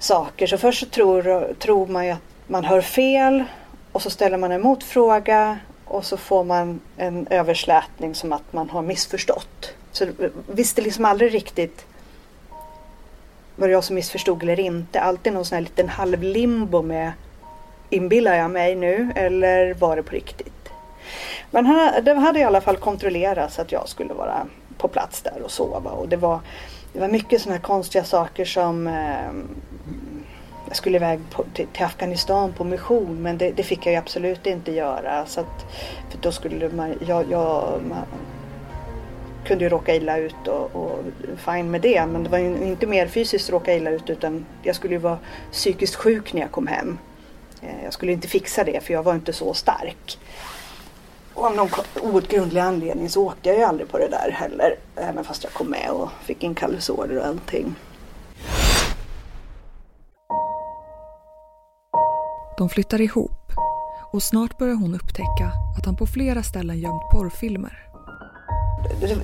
saker. 0.04 0.48
Så 0.48 0.58
först 0.58 0.80
så 0.80 0.86
tror, 0.86 1.54
tror 1.60 1.88
man 1.88 2.06
ju 2.06 2.12
att 2.12 2.20
man 2.48 2.66
hör 2.66 2.82
fel 2.82 3.44
och 3.92 4.02
så 4.02 4.10
ställer 4.10 4.38
man 4.38 4.52
en 4.52 4.62
motfråga 4.62 5.60
och 5.86 6.06
så 6.06 6.18
får 6.18 6.44
man 6.44 6.80
en 6.98 7.28
överslätning 7.30 8.16
som 8.16 8.34
att 8.34 8.54
man 8.54 8.70
har 8.70 8.82
missförstått. 8.82 9.74
Så 9.92 10.08
visste 10.48 10.82
liksom 10.82 11.06
aldrig 11.06 11.34
riktigt 11.34 11.86
var 13.56 13.68
det 13.68 13.72
jag 13.72 13.84
som 13.84 13.96
missförstod 13.96 14.44
eller 14.44 14.60
inte. 14.60 15.02
Alltid 15.02 15.34
någon 15.34 15.46
sån 15.46 15.56
här 15.56 15.62
liten 15.62 15.90
halvlimbo 15.90 16.82
med 16.82 17.12
inbillar 17.90 18.36
jag 18.36 18.52
mig 18.52 18.76
nu 18.76 19.12
eller 19.16 19.74
var 19.74 19.96
det 19.96 20.04
på 20.04 20.12
riktigt? 20.12 20.70
Men 21.52 21.64
det 22.04 22.14
hade 22.14 22.40
i 22.40 22.44
alla 22.44 22.62
fall 22.62 22.78
kontrollerats 22.78 23.60
att 23.60 23.72
jag 23.72 23.90
skulle 23.90 24.14
vara 24.14 24.48
på 24.78 24.88
plats 24.88 25.22
där 25.22 25.42
och 25.44 25.52
sova 25.52 25.92
och 25.92 26.08
det 26.08 26.18
var 26.18 26.40
det 26.94 27.00
var 27.00 27.08
mycket 27.08 27.42
sådana 27.42 27.56
här 27.56 27.64
konstiga 27.64 28.04
saker 28.04 28.46
som 28.46 28.88
eh, 28.88 29.32
jag 30.68 30.76
skulle 30.76 30.98
iväg 30.98 31.20
på, 31.32 31.46
till, 31.54 31.68
till, 31.68 31.86
Afghanistan 31.86 32.54
på 32.54 32.64
mission 32.64 33.22
men 33.22 33.38
det, 33.38 33.52
det, 33.52 33.64
fick 33.64 33.86
jag 33.86 33.92
ju 33.94 33.98
absolut 33.98 34.48
inte 34.48 34.72
göra. 34.72 35.26
Så 35.26 35.42
att, 35.42 35.66
för 36.10 36.18
då 36.22 36.32
skulle 36.32 36.70
man, 36.70 36.96
jag, 37.08 37.32
jag 37.32 37.82
man, 37.90 38.06
kunde 39.46 39.64
ju 39.64 39.70
råka 39.70 39.96
illa 39.96 40.18
ut 40.18 40.48
och, 40.48 40.76
och 40.76 41.00
fine 41.38 41.72
med 41.72 41.82
det. 41.82 42.06
Men 42.06 42.24
det 42.24 42.30
var 42.30 42.38
ju 42.38 42.58
inte 42.64 42.88
mer 42.88 43.08
fysiskt 43.08 43.50
råka 43.50 43.76
illa 43.76 43.90
ut 43.90 44.10
utan 44.10 44.46
jag 44.64 44.76
skulle 44.76 44.94
ju 44.94 45.00
vara 45.00 45.18
psykiskt 45.52 45.96
sjuk 45.96 46.34
när 46.34 46.42
jag 46.42 46.52
kom 46.52 46.68
hem. 46.68 46.98
Eh, 47.62 47.84
jag 47.84 47.94
skulle 47.94 48.12
inte 48.12 48.28
fixa 48.28 48.64
det 48.64 48.84
för 48.84 48.94
jag 48.94 49.04
var 49.04 49.14
inte 49.14 49.34
så 49.34 49.54
stark. 49.54 50.20
Och 51.34 51.46
av 51.46 51.56
någon 51.56 51.70
outgrundlig 52.02 52.62
anledning 52.62 53.10
så 53.10 53.28
åkte 53.28 53.50
jag 53.50 53.58
ju 53.58 53.64
aldrig 53.64 53.90
på 53.90 53.98
det 53.98 54.08
där 54.08 54.32
heller. 54.32 54.76
Även 54.96 55.24
fast 55.24 55.44
jag 55.44 55.54
kom 55.54 55.68
med 55.68 55.90
och 55.90 56.10
fick 56.24 56.44
en 56.44 56.56
kallelseorder 56.56 57.18
och 57.18 57.26
allting. 57.26 57.76
De 62.58 62.70
flyttar 62.70 63.02
ihop 63.02 63.32
och 64.14 64.24
snart 64.24 64.58
börjar 64.58 64.76
hon 64.76 64.96
upptäcka 64.96 65.52
att 65.78 65.86
han 65.86 65.96
på 65.96 66.08
flera 66.08 66.44
ställen 66.44 66.80
gömt 66.80 67.10
porrfilmer. 67.12 67.80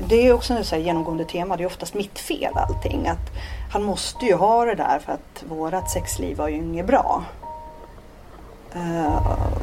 Det 0.09 0.27
är 0.27 0.33
också 0.33 0.53
ett 0.53 0.71
genomgående 0.71 1.25
tema, 1.25 1.57
det 1.57 1.63
är 1.63 1.67
oftast 1.67 1.93
mitt 1.93 2.19
fel 2.19 2.53
allting. 2.55 3.07
Att 3.07 3.31
han 3.71 3.83
måste 3.83 4.25
ju 4.25 4.33
ha 4.33 4.65
det 4.65 4.75
där 4.75 4.99
för 4.99 5.11
att 5.11 5.43
vårat 5.49 5.89
sexliv 5.89 6.37
var 6.37 6.47
ju 6.47 6.55
inget 6.55 6.87
bra. 6.87 7.23
Uh, 8.75 9.57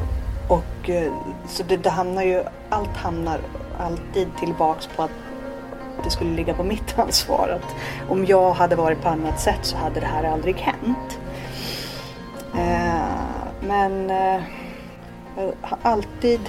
och 0.87 0.93
eh, 0.93 1.13
så 1.47 1.63
det, 1.63 1.77
det, 1.77 1.89
hamnar 1.89 2.23
ju, 2.23 2.43
allt 2.69 2.97
hamnar 2.97 3.39
alltid 3.79 4.27
tillbaks 4.39 4.87
på 4.87 5.03
att 5.03 5.11
det 6.03 6.09
skulle 6.09 6.35
ligga 6.35 6.53
på 6.53 6.63
mitt 6.63 6.99
ansvar. 6.99 7.49
Att 7.49 7.75
om 8.09 8.25
jag 8.25 8.53
hade 8.53 8.75
varit 8.75 9.01
på 9.01 9.09
annat 9.09 9.39
sätt 9.39 9.59
så 9.61 9.77
hade 9.77 9.99
det 9.99 10.05
här 10.05 10.23
aldrig 10.23 10.55
hänt. 10.55 11.19
Eh, 12.53 13.05
men 13.61 14.09
eh, 14.09 14.41
jag 15.37 15.53
har 15.61 15.77
alltid 15.81 16.39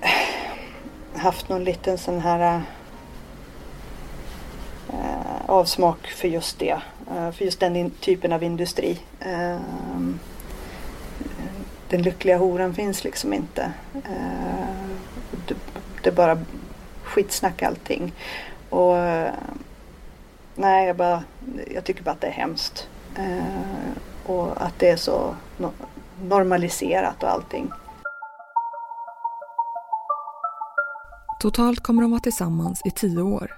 eh, 0.00 1.20
haft 1.20 1.48
någon 1.48 1.64
liten 1.64 1.98
sån 1.98 2.20
här 2.20 2.62
eh, 4.92 5.46
avsmak 5.46 6.06
för 6.06 6.28
just 6.28 6.58
det. 6.58 6.78
Eh, 7.10 7.30
för 7.30 7.44
just 7.44 7.60
den 7.60 7.90
typen 7.90 8.32
av 8.32 8.42
industri. 8.42 8.98
Eh, 9.20 9.56
den 11.88 12.02
lyckliga 12.02 12.38
horan 12.38 12.74
finns 12.74 13.04
liksom 13.04 13.32
inte. 13.32 13.72
Eh, 13.94 14.68
det 16.02 16.08
är 16.08 16.14
bara 16.14 16.38
skitsnack 17.02 17.62
allting. 17.62 18.12
Och 18.70 18.96
eh, 18.96 19.34
nej, 20.54 20.86
jag, 20.86 20.96
bara, 20.96 21.24
jag 21.74 21.84
tycker 21.84 22.02
bara 22.02 22.10
att 22.10 22.20
det 22.20 22.26
är 22.26 22.32
hemskt. 22.32 22.88
Eh, 23.16 24.26
och 24.26 24.62
att 24.62 24.78
det 24.78 24.88
är 24.88 24.96
så 24.96 25.34
normaliserat 26.22 27.22
och 27.22 27.30
allting. 27.30 27.70
Totalt 31.40 31.80
kommer 31.80 32.02
de 32.02 32.10
vara 32.10 32.20
tillsammans 32.20 32.80
i 32.84 32.90
tio 32.90 33.22
år, 33.22 33.54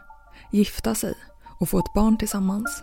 gifta 0.51 0.95
sig 0.95 1.15
och 1.59 1.69
få 1.69 1.79
ett 1.79 1.93
barn 1.95 2.17
tillsammans. 2.17 2.83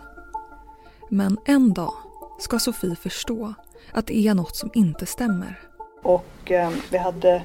Men 1.10 1.38
en 1.44 1.72
dag 1.72 1.92
ska 2.38 2.58
Sofie 2.58 2.96
förstå 2.96 3.54
att 3.92 4.06
det 4.06 4.26
är 4.26 4.34
något 4.34 4.56
som 4.56 4.70
inte 4.74 5.06
stämmer. 5.06 5.60
Och 6.02 6.50
eh, 6.50 6.70
vi 6.90 6.98
hade 6.98 7.42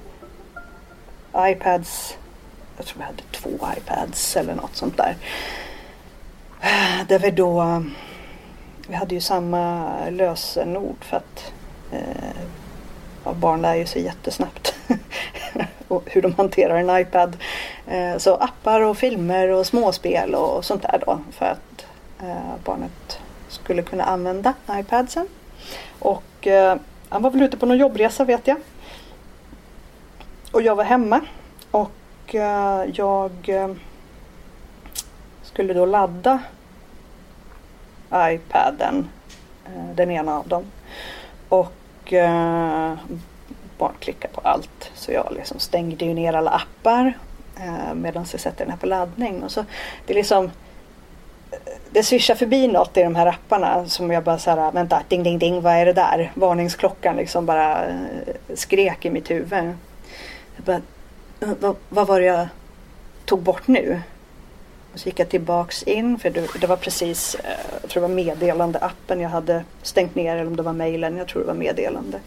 iPads, 1.37 2.17
jag 2.77 2.85
tror 2.85 2.99
vi 2.99 3.05
hade 3.05 3.23
två 3.31 3.67
iPads 3.77 4.37
eller 4.37 4.55
något 4.55 4.75
sånt 4.75 4.97
där. 4.97 5.15
Eh, 6.61 7.07
där 7.07 7.19
vi 7.19 7.31
då, 7.31 7.59
ehm, 7.59 7.91
vi 8.87 8.95
hade 8.95 9.15
ju 9.15 9.21
samma 9.21 9.91
lösenord 10.09 11.03
för 11.03 11.17
att 11.17 11.53
eh, 11.91 12.41
ja, 13.23 13.33
barn 13.33 13.61
lär 13.61 13.75
ju 13.75 13.85
sig 13.85 14.01
jättesnabbt 14.03 14.75
och 15.87 16.03
hur 16.05 16.21
de 16.21 16.33
hanterar 16.33 16.75
en 16.75 17.01
iPad. 17.01 17.37
Eh, 17.87 18.17
så 18.17 18.35
appar 18.35 18.81
och 18.81 18.97
filmer 18.97 19.47
och 19.47 19.67
småspel 19.67 20.35
och 20.35 20.65
sånt 20.65 20.81
där 20.81 21.01
då 21.05 21.19
för 21.31 21.45
att 21.45 21.85
eh, 22.21 22.55
barnet 22.63 23.19
skulle 23.47 23.81
kunna 23.81 24.03
använda 24.03 24.53
iPadsen. 24.71 25.27
Och 25.99 26.23
eh, 26.47 26.75
han 27.09 27.21
var 27.21 27.31
väl 27.31 27.41
ute 27.41 27.57
på 27.57 27.65
någon 27.65 27.77
jobbresa 27.77 28.25
vet 28.25 28.47
jag. 28.47 28.57
Och 30.51 30.61
jag 30.61 30.75
var 30.75 30.83
hemma. 30.83 31.21
Och 31.71 32.35
eh, 32.35 32.85
jag... 32.93 33.31
Eh, 33.45 33.69
skulle 35.53 35.73
då 35.73 35.85
ladda 35.85 36.39
iPaden, 38.15 39.09
eh, 39.65 39.95
den 39.95 40.11
ena 40.11 40.37
av 40.37 40.47
dem. 40.47 40.63
Och 41.49 42.13
eh, 42.13 42.93
barn 43.77 43.93
klickar 43.99 44.29
på 44.29 44.41
allt. 44.43 44.91
Så 44.93 45.11
jag 45.11 45.33
liksom 45.35 45.59
stängde 45.59 46.05
ju 46.05 46.13
ner 46.13 46.33
alla 46.33 46.51
appar 46.51 47.17
eh, 47.59 47.93
medan 47.95 48.25
jag 48.31 48.41
sätter 48.41 48.65
den 48.65 48.71
här 48.71 48.77
på 48.77 48.85
laddning. 48.85 49.43
Och 49.43 49.51
så, 49.51 49.65
det 50.05 50.13
är 50.13 50.17
liksom 50.17 50.51
det 51.91 52.03
swishar 52.03 52.35
förbi 52.35 52.67
något 52.67 52.97
i 52.97 53.03
de 53.03 53.15
här 53.15 53.27
apparna 53.27 53.85
som 53.85 54.11
jag 54.11 54.23
bara 54.23 54.37
såhär, 54.37 54.71
vänta, 54.71 55.03
ding 55.07 55.23
ding 55.23 55.39
ding, 55.39 55.61
vad 55.61 55.73
är 55.73 55.85
det 55.85 55.93
där? 55.93 56.31
Varningsklockan 56.35 57.15
liksom 57.15 57.45
bara 57.45 57.85
eh, 57.85 57.95
skrek 58.53 59.05
i 59.05 59.09
mitt 59.09 59.31
huvud. 59.31 59.75
Jag 60.55 60.65
bara, 60.65 60.81
vad, 61.59 61.75
vad 61.89 62.07
var 62.07 62.19
det 62.19 62.25
jag 62.25 62.47
tog 63.25 63.41
bort 63.41 63.67
nu? 63.67 64.01
Och 64.93 64.99
så 64.99 65.09
gick 65.09 65.19
jag 65.19 65.29
tillbaks 65.29 65.83
in 65.83 66.19
för 66.19 66.29
det, 66.29 66.47
det 66.61 66.67
var 66.67 66.77
precis, 66.77 67.35
eh, 67.35 67.51
jag 67.81 67.89
tror 67.89 68.01
det 68.01 68.07
var 68.07 68.15
meddelandeappen 68.15 69.19
jag 69.19 69.29
hade 69.29 69.63
stängt 69.81 70.15
ner 70.15 70.35
eller 70.35 70.47
om 70.47 70.55
det 70.55 70.63
var 70.63 70.73
mejlen, 70.73 71.17
jag 71.17 71.27
tror 71.27 71.41
det 71.41 71.47
var 71.47 71.53
meddelande. 71.53 72.19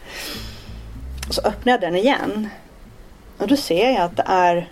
Och 1.28 1.34
så 1.34 1.40
öppnade 1.40 1.70
jag 1.70 1.80
den 1.80 1.96
igen. 1.96 2.48
Och 3.38 3.48
då 3.48 3.56
ser 3.56 3.90
jag 3.90 4.02
att 4.02 4.16
det 4.16 4.24
är 4.26 4.70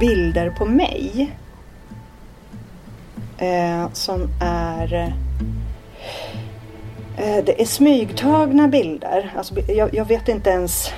bilder 0.00 0.50
på 0.50 0.64
mig. 0.64 1.30
Eh, 3.38 3.92
som 3.92 4.28
är 4.40 5.14
eh, 7.16 7.44
Det 7.44 7.62
är 7.62 7.64
smygtagna 7.64 8.68
bilder. 8.68 9.32
Alltså, 9.36 9.60
jag, 9.60 9.94
jag, 9.94 10.04
vet 10.04 10.28
inte 10.28 10.50
ens 10.50 10.90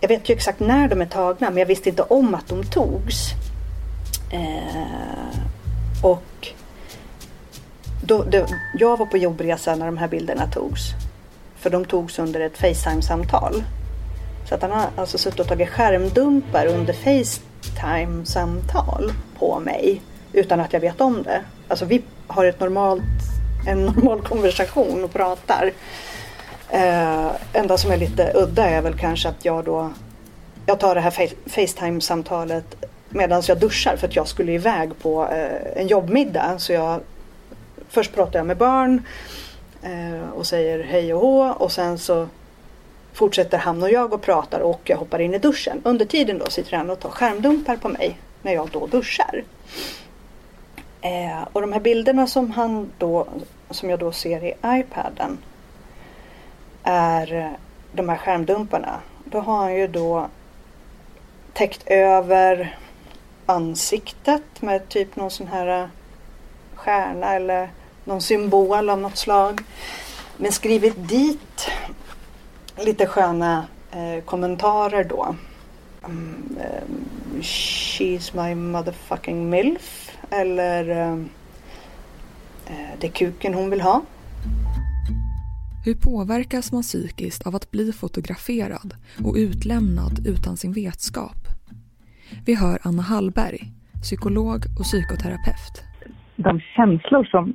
Jag 0.00 0.08
vet 0.08 0.28
ju 0.28 0.34
exakt 0.34 0.60
när 0.60 0.88
de 0.88 1.00
är 1.00 1.06
tagna 1.06 1.50
men 1.50 1.58
jag 1.58 1.66
visste 1.66 1.88
inte 1.88 2.02
om 2.02 2.34
att 2.34 2.48
de 2.48 2.64
togs. 2.64 3.30
Eh, 4.32 5.38
och 6.02 6.48
då, 8.02 8.22
det, 8.22 8.46
jag 8.78 8.96
var 8.96 9.06
på 9.06 9.16
jobbresa 9.16 9.74
när 9.74 9.86
de 9.86 9.98
här 9.98 10.08
bilderna 10.08 10.46
togs. 10.46 10.80
För 11.56 11.70
de 11.70 11.84
togs 11.84 12.18
under 12.18 12.40
ett 12.40 12.58
Facetime-samtal. 12.58 13.62
Så 14.48 14.54
att 14.54 14.62
han 14.62 14.70
har 14.70 14.86
alltså 14.96 15.18
suttit 15.18 15.40
och 15.40 15.46
tagit 15.46 15.68
skärmdumpar 15.68 16.66
under 16.66 16.92
Facetime-samtal 16.92 19.12
på 19.38 19.60
mig 19.60 20.02
utan 20.32 20.60
att 20.60 20.72
jag 20.72 20.80
vet 20.80 21.00
om 21.00 21.22
det. 21.22 21.40
Alltså 21.68 21.84
vi 21.84 22.02
har 22.26 22.44
ett 22.44 22.60
normalt, 22.60 23.02
en 23.68 23.84
normal 23.86 24.20
konversation 24.20 25.04
och 25.04 25.12
pratar. 25.12 25.72
Eh, 26.68 27.30
enda 27.52 27.78
som 27.78 27.90
är 27.90 27.96
lite 27.96 28.32
udda 28.34 28.68
är 28.68 28.82
väl 28.82 28.98
kanske 28.98 29.28
att 29.28 29.44
jag 29.44 29.64
då 29.64 29.90
jag 30.66 30.80
tar 30.80 30.94
det 30.94 31.00
här 31.00 31.28
Facetime-samtalet 31.46 32.84
medan 33.08 33.42
jag 33.48 33.58
duschar 33.58 33.96
för 33.96 34.06
att 34.06 34.16
jag 34.16 34.28
skulle 34.28 34.52
iväg 34.52 34.98
på 35.02 35.28
eh, 35.28 35.80
en 35.80 35.86
jobbmiddag. 35.86 36.58
Så 36.58 36.72
jag, 36.72 37.00
först 37.88 38.14
pratar 38.14 38.38
jag 38.38 38.46
med 38.46 38.56
barn 38.56 39.02
eh, 39.82 40.28
och 40.34 40.46
säger 40.46 40.84
hej 40.84 41.14
och 41.14 41.20
hå 41.20 41.54
och 41.58 41.72
sen 41.72 41.98
så 41.98 42.28
fortsätter 43.12 43.58
han 43.58 43.82
och 43.82 43.90
jag 43.90 44.12
och 44.12 44.22
pratar 44.22 44.60
och 44.60 44.80
jag 44.84 44.96
hoppar 44.96 45.20
in 45.20 45.34
i 45.34 45.38
duschen. 45.38 45.80
Under 45.84 46.04
tiden 46.04 46.38
då 46.38 46.46
sitter 46.46 46.76
han 46.76 46.90
och 46.90 47.00
tar 47.00 47.10
skärmdumpar 47.10 47.76
på 47.76 47.88
mig 47.88 48.18
när 48.42 48.52
jag 48.52 48.68
då 48.72 48.86
duschar. 48.86 49.44
Eh, 51.00 51.42
och 51.52 51.60
de 51.60 51.72
här 51.72 51.80
bilderna 51.80 52.26
som 52.26 52.50
han 52.50 52.92
då, 52.98 53.26
som 53.70 53.90
jag 53.90 53.98
då 53.98 54.12
ser 54.12 54.44
i 54.44 54.54
iPaden 54.66 55.38
är 56.82 57.34
eh, 57.34 57.50
de 57.92 58.08
här 58.08 58.16
skärmdumparna. 58.16 59.00
Då 59.24 59.40
har 59.40 59.56
han 59.56 59.74
ju 59.74 59.86
då 59.86 60.28
täckt 61.52 61.82
över 61.86 62.76
ansiktet 63.46 64.62
med 64.62 64.88
typ 64.88 65.16
någon 65.16 65.30
sån 65.30 65.46
här 65.46 65.82
eh, 65.82 65.88
stjärna 66.74 67.34
eller 67.34 67.70
någon 68.04 68.22
symbol 68.22 68.90
av 68.90 68.98
något 68.98 69.16
slag. 69.16 69.60
Men 70.36 70.52
skrivit 70.52 71.08
dit 71.08 71.70
lite 72.76 73.06
sköna 73.06 73.66
eh, 73.90 74.24
kommentarer 74.24 75.04
då. 75.04 75.34
Um, 76.04 76.58
um, 76.60 77.42
she's 77.42 78.46
my 78.46 78.54
motherfucking 78.54 79.50
milf. 79.50 79.99
Eller 80.32 81.10
um, 81.12 81.28
uh, 82.70 83.00
det 83.00 83.08
kuken 83.08 83.54
hon 83.54 83.70
vill 83.70 83.80
ha. 83.80 84.02
Hur 85.84 85.94
påverkas 85.94 86.72
man 86.72 86.82
psykiskt 86.82 87.46
av 87.46 87.54
att 87.54 87.70
bli 87.70 87.92
fotograferad 87.92 88.94
och 89.24 89.34
utlämnad 89.38 90.26
utan 90.26 90.56
sin 90.56 90.72
vetskap? 90.72 91.40
Vi 92.46 92.54
hör 92.54 92.78
Anna 92.82 93.02
Hallberg, 93.02 93.60
psykolog 94.02 94.60
och 94.78 94.84
psykoterapeut. 94.84 95.74
De 96.36 96.60
känslor 96.60 97.24
som 97.24 97.54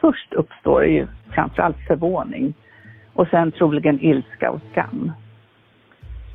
först 0.00 0.32
uppstår 0.32 0.84
är 0.84 0.92
ju 0.92 1.06
framförallt 1.34 1.76
förvåning 1.86 2.54
och 3.12 3.28
sen 3.28 3.52
troligen 3.52 4.00
ilska 4.00 4.50
och 4.50 4.60
skam. 4.72 5.12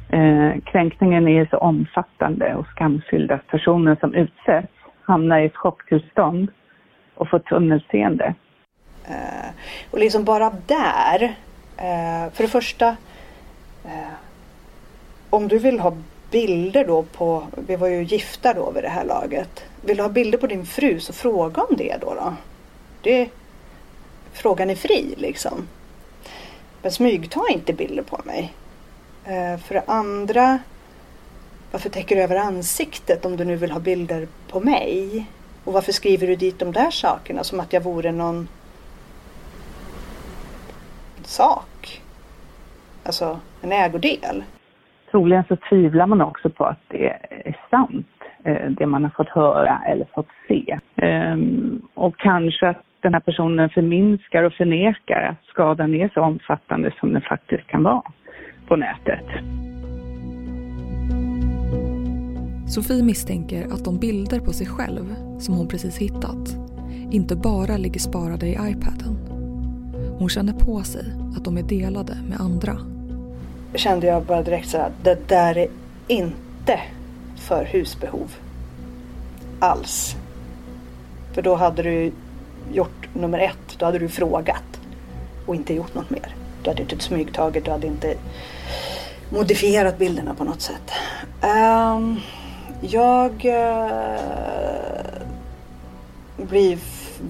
Eh, 0.09 0.61
kränkningen 0.65 1.27
är 1.27 1.45
så 1.45 1.57
omfattande 1.57 2.55
och 2.55 2.67
skamfylld 2.67 3.31
att 3.31 3.47
personen 3.47 3.95
som 3.99 4.13
utsätts 4.13 4.80
hamnar 5.03 5.39
i 5.39 5.45
ett 5.45 5.55
chocktillstånd 5.55 6.51
och 7.15 7.29
får 7.29 7.39
tunnelseende. 7.39 8.35
Uh, 9.09 9.49
och 9.91 9.99
liksom 9.99 10.23
bara 10.23 10.53
där, 10.67 11.23
uh, 11.23 12.31
för 12.33 12.43
det 12.43 12.47
första, 12.47 12.89
uh, 13.85 14.13
om 15.29 15.47
du 15.47 15.59
vill 15.59 15.79
ha 15.79 15.97
bilder 16.31 16.85
då 16.87 17.03
på, 17.03 17.43
vi 17.67 17.75
var 17.75 17.87
ju 17.87 18.03
gifta 18.03 18.53
då 18.53 18.71
vid 18.71 18.83
det 18.83 18.89
här 18.89 19.05
laget. 19.05 19.63
Vill 19.85 19.97
du 19.97 20.03
ha 20.03 20.09
bilder 20.09 20.37
på 20.37 20.47
din 20.47 20.65
fru 20.65 20.99
så 20.99 21.13
fråga 21.13 21.63
om 21.63 21.75
det 21.77 21.97
då. 22.01 22.13
då. 22.13 22.33
Det, 23.01 23.29
frågan 24.33 24.69
är 24.69 24.75
fri 24.75 25.15
liksom. 25.17 25.67
Men 26.81 26.91
smygta 26.91 27.39
inte 27.49 27.73
bilder 27.73 28.03
på 28.03 28.21
mig. 28.25 28.53
För 29.67 29.73
det 29.73 29.83
andra, 29.87 30.59
varför 31.71 31.89
täcker 31.89 32.15
du 32.15 32.21
över 32.21 32.35
ansiktet 32.35 33.25
om 33.25 33.37
du 33.37 33.45
nu 33.45 33.55
vill 33.55 33.71
ha 33.71 33.79
bilder 33.79 34.27
på 34.51 34.59
mig? 34.59 35.25
Och 35.63 35.73
varför 35.73 35.91
skriver 35.91 36.27
du 36.27 36.35
dit 36.35 36.59
de 36.59 36.71
där 36.71 36.89
sakerna 36.91 37.43
som 37.43 37.59
att 37.59 37.73
jag 37.73 37.81
vore 37.81 38.11
någon 38.11 38.47
sak? 41.23 42.01
Alltså 43.03 43.39
en 43.61 43.71
ägodel. 43.71 44.43
Troligen 45.11 45.43
så 45.47 45.55
tvivlar 45.69 46.07
man 46.07 46.21
också 46.21 46.49
på 46.49 46.65
att 46.65 46.79
det 46.87 47.09
är 47.29 47.57
sant, 47.69 48.07
eh, 48.43 48.69
det 48.69 48.85
man 48.85 49.03
har 49.03 49.11
fått 49.11 49.29
höra 49.29 49.81
eller 49.87 50.05
fått 50.15 50.29
se. 50.47 50.79
Ehm, 50.95 51.81
och 51.93 52.17
kanske 52.17 52.69
att 52.69 52.83
den 52.99 53.13
här 53.13 53.21
personen 53.21 53.69
förminskar 53.69 54.43
och 54.43 54.53
förnekar 54.53 55.21
att 55.21 55.45
skadan 55.45 55.95
är 55.95 56.09
så 56.13 56.21
omfattande 56.21 56.93
som 56.99 57.13
den 57.13 57.21
faktiskt 57.21 57.67
kan 57.67 57.83
vara 57.83 58.03
på 58.67 58.75
nätet. 58.75 59.25
Sofie 62.71 63.03
misstänker 63.03 63.67
att 63.73 63.85
de 63.85 63.97
bilder 63.97 64.39
på 64.39 64.53
sig 64.53 64.67
själv 64.67 65.15
som 65.39 65.55
hon 65.55 65.67
precis 65.67 65.97
hittat 65.97 66.55
inte 67.11 67.35
bara 67.35 67.77
ligger 67.77 67.99
sparade 67.99 68.47
i 68.47 68.51
iPaden. 68.51 69.17
Hon 70.17 70.29
känner 70.29 70.53
på 70.53 70.83
sig 70.83 71.05
att 71.37 71.43
de 71.43 71.57
är 71.57 71.63
delade 71.63 72.17
med 72.29 72.41
andra. 72.41 72.77
Kände 73.75 74.07
jag 74.07 74.23
bara 74.23 74.43
direkt 74.43 74.69
så 74.69 74.77
här, 74.77 74.91
det 75.03 75.27
där 75.27 75.57
är 75.57 75.67
inte 76.07 76.79
för 77.35 77.65
husbehov. 77.65 78.31
Alls. 79.59 80.15
För 81.33 81.41
då 81.41 81.55
hade 81.55 81.83
du 81.83 82.11
gjort 82.73 83.07
nummer 83.13 83.39
ett, 83.39 83.79
då 83.79 83.85
hade 83.85 83.99
du 83.99 84.09
frågat 84.09 84.79
och 85.45 85.55
inte 85.55 85.73
gjort 85.73 85.95
något 85.95 86.09
mer. 86.09 86.35
Du 86.63 86.69
hade 86.69 86.81
inte 86.81 86.99
smygtagit, 86.99 87.65
du 87.65 87.71
hade 87.71 87.87
inte 87.87 88.15
modifierat 89.29 89.97
bilderna 89.97 90.33
på 90.33 90.43
något 90.43 90.61
sätt. 90.61 90.91
Um, 91.41 92.19
jag 92.81 93.45
eh, 93.45 95.21
blir 96.37 96.79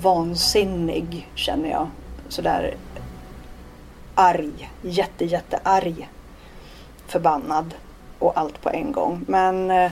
vansinnig 0.02 1.30
känner 1.36 1.70
jag. 1.70 1.88
Sådär 2.28 2.76
arg, 4.16 4.70
jätte 4.82 5.26
jätte 5.26 5.60
arg. 5.64 6.10
Förbannad 7.08 7.74
och 8.20 8.38
allt 8.38 8.62
på 8.62 8.70
en 8.70 8.92
gång. 8.92 9.26
Men 9.28 9.72
eh, 9.72 9.92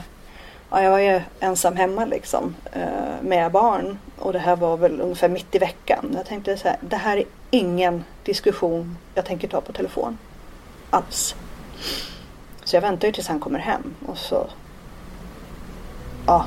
ja, 0.70 0.82
jag 0.82 0.90
var 0.90 0.98
ju 0.98 1.20
ensam 1.40 1.76
hemma 1.76 2.04
liksom 2.04 2.54
eh, 2.72 3.22
med 3.22 3.52
barn 3.52 3.98
och 4.18 4.32
det 4.32 4.38
här 4.38 4.56
var 4.56 4.76
väl 4.76 5.00
ungefär 5.00 5.28
mitt 5.28 5.54
i 5.54 5.58
veckan. 5.58 6.12
Jag 6.16 6.26
tänkte 6.26 6.56
så 6.56 6.68
här, 6.68 6.76
det 6.80 6.96
här 6.96 7.16
är 7.16 7.24
ingen 7.50 8.04
diskussion 8.24 8.96
jag 9.14 9.24
tänker 9.24 9.48
ta 9.48 9.60
på 9.60 9.72
telefon. 9.72 10.18
Alls. 10.90 11.34
Så 12.64 12.76
jag 12.76 12.80
väntar 12.80 13.08
ju 13.08 13.12
tills 13.12 13.28
han 13.28 13.40
kommer 13.40 13.58
hem 13.58 13.94
och 14.06 14.18
så 14.18 14.46
ja, 16.30 16.44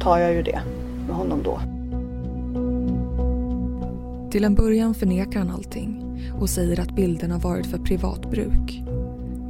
tar 0.00 0.18
jag 0.18 0.34
ju 0.34 0.42
det 0.42 0.62
med 1.06 1.16
honom 1.16 1.42
då. 1.42 1.60
Till 4.30 4.44
en 4.44 4.54
början 4.54 4.94
förnekar 4.94 5.38
han 5.38 5.50
allting 5.50 6.04
och 6.40 6.50
säger 6.50 6.80
att 6.80 6.96
bilderna 6.96 7.38
varit 7.38 7.66
för 7.66 7.78
privat 7.78 8.30
bruk. 8.30 8.82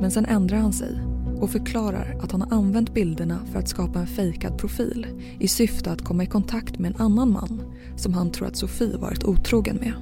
Men 0.00 0.11
sen 0.11 0.24
ändrar 0.24 0.59
han 0.59 0.72
sig 0.72 0.98
och 1.40 1.50
förklarar 1.50 2.16
att 2.22 2.33
han 2.33 2.42
har 2.42 2.59
använt 2.59 2.94
bilderna 2.94 3.38
för 3.52 3.59
att 3.59 3.68
skapa 3.68 3.98
en 3.98 4.07
fejkad 4.07 4.59
profil 4.59 5.07
i 5.38 5.48
syfte 5.48 5.92
att 5.92 6.04
komma 6.04 6.22
i 6.22 6.26
kontakt 6.26 6.78
med 6.78 6.94
en 6.94 7.00
annan 7.00 7.33
man 7.33 7.62
som 7.96 8.14
han 8.14 8.30
tror 8.30 8.48
att 8.48 8.57
Sofie 8.57 8.96
varit 8.96 9.24
otrogen 9.24 9.76
med. 9.76 9.92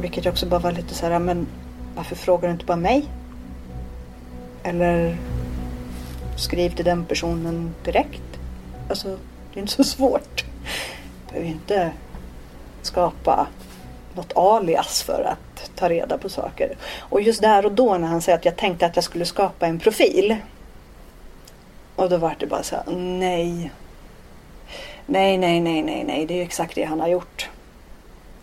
Vilket 0.00 0.26
också 0.26 0.46
bara 0.46 0.60
var 0.60 0.72
lite 0.72 0.94
så 0.94 1.06
här, 1.06 1.18
men 1.18 1.46
varför 1.96 2.16
frågar 2.16 2.48
du 2.48 2.52
inte 2.52 2.66
bara 2.66 2.76
mig? 2.76 3.08
Eller 4.62 5.16
skriv 6.40 6.70
till 6.70 6.84
den 6.84 7.04
personen 7.04 7.74
direkt. 7.84 8.22
Alltså, 8.88 9.08
det 9.52 9.58
är 9.58 9.60
inte 9.60 9.72
så 9.72 9.84
svårt. 9.84 10.44
Du 11.26 11.32
behöver 11.32 11.50
inte 11.50 11.92
skapa 12.82 13.46
något 14.14 14.32
alias 14.36 15.02
för 15.02 15.22
att 15.22 15.70
ta 15.76 15.88
reda 15.88 16.18
på 16.18 16.28
saker. 16.28 16.76
Och 16.98 17.20
just 17.20 17.40
där 17.40 17.66
och 17.66 17.72
då 17.72 17.98
när 17.98 18.08
han 18.08 18.22
säger 18.22 18.38
att 18.38 18.44
jag 18.44 18.56
tänkte 18.56 18.86
att 18.86 18.96
jag 18.96 19.04
skulle 19.04 19.24
skapa 19.24 19.66
en 19.66 19.78
profil. 19.78 20.36
Och 21.96 22.08
då 22.08 22.16
var 22.16 22.36
det 22.38 22.46
bara 22.46 22.62
så 22.62 22.76
här, 22.76 22.84
nej. 22.96 23.70
Nej, 25.06 25.38
nej, 25.38 25.60
nej, 25.60 25.82
nej, 25.82 26.04
nej, 26.04 26.26
det 26.26 26.34
är 26.34 26.36
ju 26.36 26.42
exakt 26.42 26.74
det 26.74 26.84
han 26.84 27.00
har 27.00 27.08
gjort. 27.08 27.48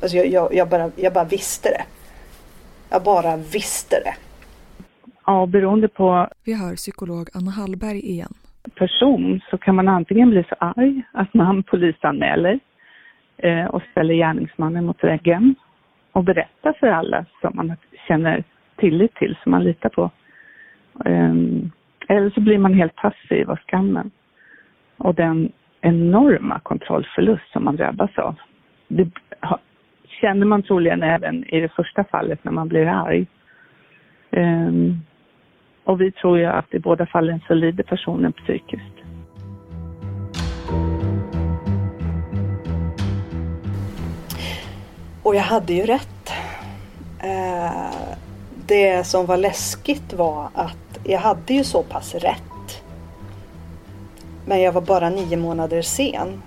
Alltså 0.01 0.17
jag, 0.17 0.27
jag, 0.27 0.53
jag, 0.53 0.69
bara, 0.69 0.91
jag 0.95 1.13
bara 1.13 1.23
visste 1.23 1.69
det. 1.69 1.83
Jag 2.89 3.03
bara 3.03 3.35
visste 3.35 3.99
det. 3.99 4.15
Ja, 5.29 5.45
beroende 5.45 5.87
på 5.87 6.27
Vi 6.45 6.53
hör 6.53 6.75
psykolog 6.75 7.29
Anna 7.33 7.51
Hallberg 7.51 7.99
igen. 7.99 8.33
person 8.75 9.41
så 9.49 9.57
kan 9.57 9.75
man 9.75 9.87
antingen 9.87 10.29
bli 10.29 10.43
så 10.49 10.55
arg 10.59 11.01
att 11.11 11.33
man 11.33 11.63
polisanmäler 11.63 12.59
eh, 13.37 13.65
och 13.65 13.81
ställer 13.91 14.13
gärningsmannen 14.13 14.85
mot 14.85 15.03
väggen 15.03 15.55
och 16.11 16.23
berättar 16.23 16.73
för 16.79 16.87
alla 16.87 17.25
som 17.41 17.51
man 17.55 17.75
känner 18.07 18.43
tillit 18.75 19.15
till, 19.15 19.37
som 19.43 19.51
man 19.51 19.63
litar 19.63 19.89
på. 19.89 20.11
Ehm, 21.05 21.71
eller 22.07 22.29
så 22.29 22.41
blir 22.41 22.57
man 22.57 22.73
helt 22.73 22.95
passiv 22.95 23.51
av 23.51 23.57
skammen 23.57 24.11
och 24.97 25.15
den 25.15 25.51
enorma 25.81 26.59
kontrollförlust 26.59 27.51
som 27.51 27.63
man 27.63 27.75
drabbas 27.75 28.17
av. 28.17 28.35
Det 28.87 29.09
känner 30.21 30.45
man 30.45 30.63
troligen 30.63 31.03
även 31.03 31.43
i 31.43 31.59
det 31.59 31.69
första 31.69 32.03
fallet 32.03 32.43
när 32.43 32.51
man 32.51 32.67
blir 32.67 32.85
arg. 32.85 33.27
Ehm, 34.31 35.01
och 35.87 36.01
vi 36.01 36.11
tror 36.11 36.37
ju 36.37 36.45
att 36.45 36.73
i 36.73 36.79
båda 36.79 37.05
fallen 37.05 37.41
så 37.47 37.53
lider 37.53 37.83
personen 37.83 38.33
psykiskt. 38.33 38.93
Och 45.23 45.35
jag 45.35 45.41
hade 45.41 45.73
ju 45.73 45.85
rätt. 45.85 46.29
Eh, 47.19 47.91
det 48.65 49.03
som 49.07 49.25
var 49.25 49.37
läskigt 49.37 50.13
var 50.13 50.49
att 50.53 50.99
jag 51.03 51.19
hade 51.19 51.53
ju 51.53 51.63
så 51.63 51.83
pass 51.83 52.15
rätt. 52.15 52.83
Men 54.45 54.61
jag 54.61 54.71
var 54.71 54.81
bara 54.81 55.09
nio 55.09 55.37
månader 55.37 55.81
sen. 55.81 56.41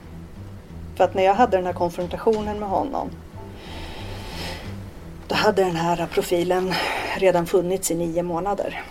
För 0.96 1.04
att 1.04 1.14
när 1.14 1.22
jag 1.22 1.34
hade 1.34 1.56
den 1.56 1.66
här 1.66 1.72
konfrontationen 1.72 2.60
med 2.60 2.68
honom. 2.68 3.10
Då 5.28 5.34
hade 5.34 5.64
den 5.64 5.76
här 5.76 6.06
profilen 6.06 6.72
redan 7.18 7.46
funnits 7.46 7.90
i 7.90 7.94
nio 7.94 8.22
månader. 8.22 8.82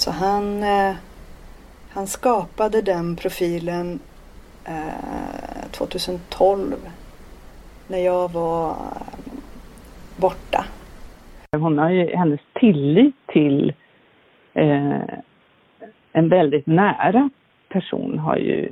Så 0.00 0.10
han, 0.10 0.62
eh, 0.62 0.94
han 1.90 2.06
skapade 2.06 2.82
den 2.82 3.16
profilen 3.16 4.00
eh, 4.64 5.70
2012 5.70 6.76
när 7.88 7.98
jag 7.98 8.32
var 8.32 8.70
eh, 8.70 9.32
borta. 10.16 10.64
Hon 11.56 11.78
har 11.78 11.90
ju, 11.90 12.16
hennes 12.16 12.40
tillit 12.54 13.14
till 13.26 13.72
eh, 14.54 15.00
en 16.12 16.28
väldigt 16.28 16.66
nära 16.66 17.30
person 17.68 18.18
har 18.18 18.36
ju 18.36 18.68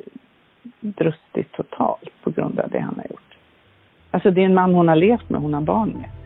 brustit 0.80 1.52
totalt 1.52 2.22
på 2.22 2.30
grund 2.30 2.60
av 2.60 2.70
det 2.70 2.80
han 2.80 2.96
har 2.96 3.06
gjort. 3.10 3.36
Alltså 4.10 4.30
det 4.30 4.40
är 4.40 4.46
en 4.46 4.54
man 4.54 4.74
hon 4.74 4.88
har 4.88 4.96
levt 4.96 5.30
med, 5.30 5.40
hon 5.40 5.54
har 5.54 5.60
barn 5.60 5.88
med. 5.88 6.17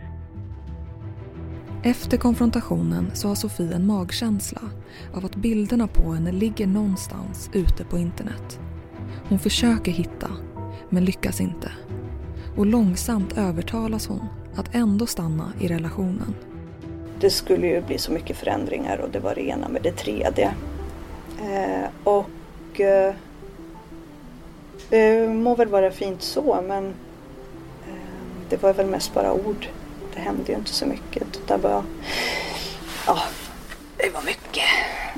Efter 1.85 2.17
konfrontationen 2.17 3.11
så 3.15 3.29
har 3.29 3.35
Sofie 3.35 3.75
en 3.75 3.87
magkänsla 3.87 4.61
av 5.15 5.25
att 5.25 5.37
bilderna 5.37 5.89
på 5.89 6.13
henne 6.13 6.33
ligger 6.33 6.67
någonstans 6.67 7.51
ute 7.53 7.85
på 7.85 7.99
internet. 7.99 8.61
Hon 9.29 9.39
försöker 9.39 9.93
hitta, 9.93 10.31
men 10.89 11.05
lyckas 11.05 11.41
inte. 11.41 11.73
Och 12.57 12.67
långsamt 12.67 13.39
övertalas 13.39 14.07
hon 14.07 14.27
att 14.55 14.75
ändå 14.75 15.07
stanna 15.07 15.53
i 15.61 15.69
relationen. 15.69 16.35
Det 17.21 17.31
skulle 17.31 17.67
ju 17.67 17.81
bli 17.81 17.99
så 17.99 18.13
mycket 18.13 18.37
förändringar 18.37 18.99
och 18.99 19.11
det 19.11 19.21
var 19.21 19.35
det 19.35 19.49
ena 19.49 19.69
med 19.69 19.83
det 19.83 19.97
tredje. 19.97 20.55
Eh, 21.41 21.89
och 22.05 22.81
eh, 22.81 23.15
det 24.89 25.29
må 25.29 25.55
väl 25.55 25.69
vara 25.69 25.91
fint 25.91 26.23
så 26.23 26.65
men 26.69 26.87
eh, 27.87 27.95
det 28.49 28.63
var 28.63 28.75
väl 28.75 28.87
mest 28.87 29.15
bara 29.15 29.33
ord. 29.33 29.69
Det 30.15 30.21
hände 30.21 30.53
ju 30.53 30.59
inte 30.59 30.73
så 30.73 30.87
mycket. 30.87 31.49
Det 31.49 31.57
var, 31.57 31.85
ja, 33.07 33.19
det 33.97 34.11
var 34.11 34.23
mycket. 34.23 34.65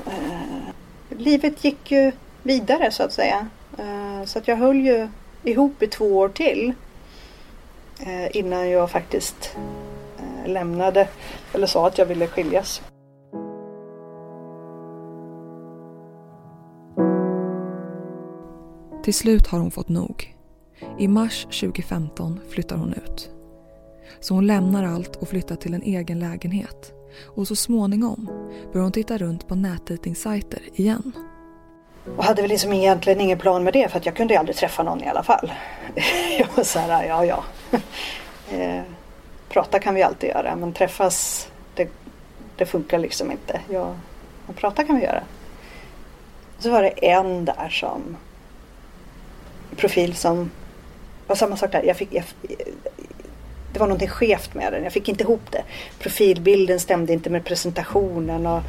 Eh, 0.05 1.17
livet 1.17 1.63
gick 1.63 1.91
ju 1.91 2.11
vidare 2.43 2.91
så 2.91 3.03
att 3.03 3.13
säga. 3.13 3.47
Eh, 3.77 4.25
så 4.25 4.39
att 4.39 4.47
jag 4.47 4.55
höll 4.55 4.81
ju 4.81 5.07
ihop 5.43 5.83
i 5.83 5.87
två 5.87 6.17
år 6.17 6.29
till. 6.29 6.73
Eh, 7.99 8.37
innan 8.37 8.69
jag 8.69 8.91
faktiskt 8.91 9.55
eh, 10.17 10.51
lämnade 10.51 11.07
eller 11.53 11.67
sa 11.67 11.87
att 11.87 11.97
jag 11.97 12.05
ville 12.05 12.27
skiljas. 12.27 12.81
Till 19.03 19.13
slut 19.13 19.47
har 19.47 19.59
hon 19.59 19.71
fått 19.71 19.89
nog. 19.89 20.35
I 20.99 21.07
mars 21.07 21.43
2015 21.43 22.39
flyttar 22.49 22.77
hon 22.77 22.93
ut. 22.93 23.34
Så 24.19 24.33
hon 24.33 24.47
lämnar 24.47 24.83
allt 24.83 25.15
och 25.15 25.27
flyttar 25.27 25.55
till 25.55 25.73
en 25.73 25.81
egen 25.81 26.19
lägenhet. 26.19 26.91
Och 27.23 27.47
så 27.47 27.55
småningom 27.55 28.29
börjar 28.71 28.83
hon 28.83 28.91
titta 28.91 29.17
runt 29.17 29.47
på 29.47 29.55
nätdejtingsajter 29.55 30.61
igen. 30.73 31.11
Och 32.17 32.23
hade 32.23 32.41
väl 32.41 32.49
liksom 32.49 32.73
egentligen 32.73 33.21
ingen 33.21 33.37
plan 33.37 33.63
med 33.63 33.73
det 33.73 33.89
för 33.89 33.97
att 33.97 34.05
jag 34.05 34.15
kunde 34.15 34.33
ju 34.33 34.39
aldrig 34.39 34.55
träffa 34.55 34.83
någon 34.83 35.03
i 35.03 35.07
alla 35.07 35.23
fall. 35.23 35.51
jag 36.39 36.47
var 36.55 36.63
så 36.63 36.79
här, 36.79 37.05
ja 37.05 37.25
ja. 37.25 37.43
eh, 38.51 38.81
prata 39.49 39.79
kan 39.79 39.95
vi 39.95 40.03
alltid 40.03 40.29
göra 40.29 40.55
men 40.55 40.73
träffas 40.73 41.47
det, 41.73 41.89
det 42.55 42.65
funkar 42.65 42.99
liksom 42.99 43.31
inte. 43.31 43.61
Ja, 43.69 43.95
men 44.45 44.55
prata 44.55 44.83
kan 44.83 44.95
vi 44.95 45.03
göra. 45.03 45.23
Så 46.59 46.69
var 46.69 46.81
det 46.81 46.89
en 46.89 47.45
där 47.45 47.69
som 47.69 48.17
profil 49.75 50.15
som 50.15 50.51
var 51.27 51.35
samma 51.35 51.57
sak 51.57 51.71
där. 51.71 51.83
Jag 51.83 51.97
fick, 51.97 52.09
jag, 52.13 52.23
det 53.75 53.79
var 53.79 53.87
någonting 53.87 54.09
skevt 54.09 54.53
med 54.53 54.73
den. 54.73 54.83
Jag 54.83 54.93
fick 54.93 55.09
inte 55.09 55.23
ihop 55.23 55.51
det. 55.51 55.63
Profilbilden 55.99 56.79
stämde 56.79 57.13
inte 57.13 57.29
med 57.29 57.45
presentationen 57.45 58.47
och 58.47 58.61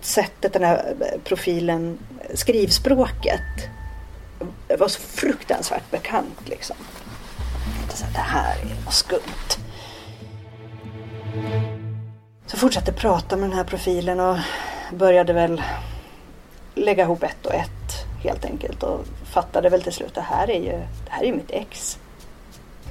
sättet 0.00 0.52
den 0.52 0.62
här 0.62 0.94
eh, 1.00 1.20
profilen, 1.24 1.98
eh, 2.20 2.36
skrivspråket 2.36 3.40
var 4.78 4.88
så 4.88 5.00
fruktansvärt 5.00 5.90
bekant 5.90 6.48
liksom. 6.48 6.76
Så 7.88 8.04
det 8.12 8.18
här 8.18 8.56
är 8.60 8.84
något 8.84 8.94
skumt. 8.94 9.58
Så 12.46 12.56
fortsatte 12.56 12.92
prata 12.92 13.36
med 13.36 13.48
den 13.48 13.56
här 13.56 13.64
profilen 13.64 14.20
och 14.20 14.38
började 14.92 15.32
väl 15.32 15.62
lägga 16.74 17.04
ihop 17.04 17.22
ett 17.22 17.46
och 17.46 17.54
ett 17.54 18.06
helt 18.22 18.44
enkelt 18.44 18.82
och 18.82 19.00
fattade 19.32 19.68
väl 19.68 19.82
till 19.82 19.92
slut 19.92 20.14
det 20.14 20.20
här 20.20 20.50
är 20.50 20.60
ju, 20.60 20.78
det 21.04 21.10
här 21.10 21.22
är 21.22 21.26
ju 21.26 21.34
mitt 21.34 21.50
ex. 21.50 21.98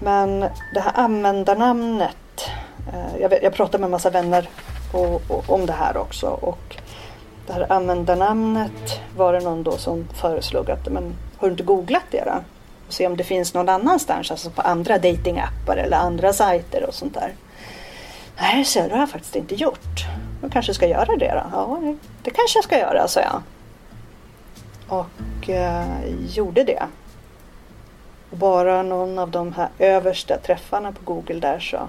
Men 0.03 0.39
det 0.73 0.79
här 0.79 0.91
användarnamnet, 0.95 2.49
eh, 2.93 3.21
jag, 3.21 3.29
vet, 3.29 3.43
jag 3.43 3.53
pratade 3.53 3.77
med 3.77 3.85
en 3.85 3.91
massa 3.91 4.09
vänner 4.09 4.49
och, 4.93 5.21
och, 5.27 5.49
om 5.49 5.65
det 5.65 5.73
här 5.73 5.97
också 5.97 6.27
och 6.27 6.75
det 7.47 7.53
här 7.53 7.71
användarnamnet 7.71 9.01
var 9.17 9.33
det 9.33 9.39
någon 9.39 9.63
då 9.63 9.77
som 9.77 10.07
föreslog 10.13 10.71
att 10.71 10.89
men 10.89 11.15
har 11.37 11.47
du 11.47 11.51
inte 11.51 11.63
googlat 11.63 12.03
det 12.11 12.23
då? 12.25 12.43
Och 12.87 12.93
se 12.93 13.07
om 13.07 13.17
det 13.17 13.23
finns 13.23 13.53
någon 13.53 13.69
annanstans, 13.69 14.31
alltså 14.31 14.49
på 14.49 14.61
andra 14.61 14.97
datingappar 14.97 15.77
eller 15.77 15.97
andra 15.97 16.33
sajter 16.33 16.85
och 16.87 16.93
sånt 16.93 17.13
där. 17.13 17.33
Nej, 18.41 18.65
så 18.65 18.79
det 18.79 18.91
har 18.91 18.99
jag 18.99 19.09
faktiskt 19.09 19.35
inte 19.35 19.55
gjort. 19.55 20.05
Jag 20.41 20.51
kanske 20.51 20.73
ska 20.73 20.87
göra 20.87 21.15
det 21.17 21.31
då? 21.31 21.43
Ja, 21.51 21.79
det 22.23 22.29
kanske 22.29 22.57
jag 22.57 22.63
ska 22.63 22.79
göra, 22.79 23.07
sa 23.07 23.19
jag. 23.19 23.41
Och 24.87 25.49
eh, 25.49 25.85
gjorde 26.29 26.63
det. 26.63 26.83
Och 28.31 28.37
bara 28.37 28.83
någon 28.83 29.19
av 29.19 29.31
de 29.31 29.53
här 29.53 29.69
översta 29.79 30.37
träffarna 30.37 30.91
på 30.91 31.13
Google 31.13 31.39
där 31.39 31.59
så 31.59 31.87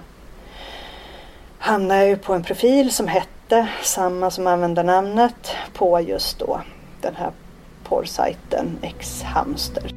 hamnade 1.58 2.00
jag 2.00 2.08
ju 2.08 2.16
på 2.16 2.34
en 2.34 2.42
profil 2.42 2.92
som 2.92 3.08
hette 3.08 3.68
samma 3.82 4.30
som 4.30 4.46
användarnamnet 4.46 5.56
på 5.72 6.00
just 6.00 6.38
då 6.38 6.60
den 7.00 7.16
här 7.16 7.30
porrsajten 7.84 8.78
X-hamster. 8.82 9.92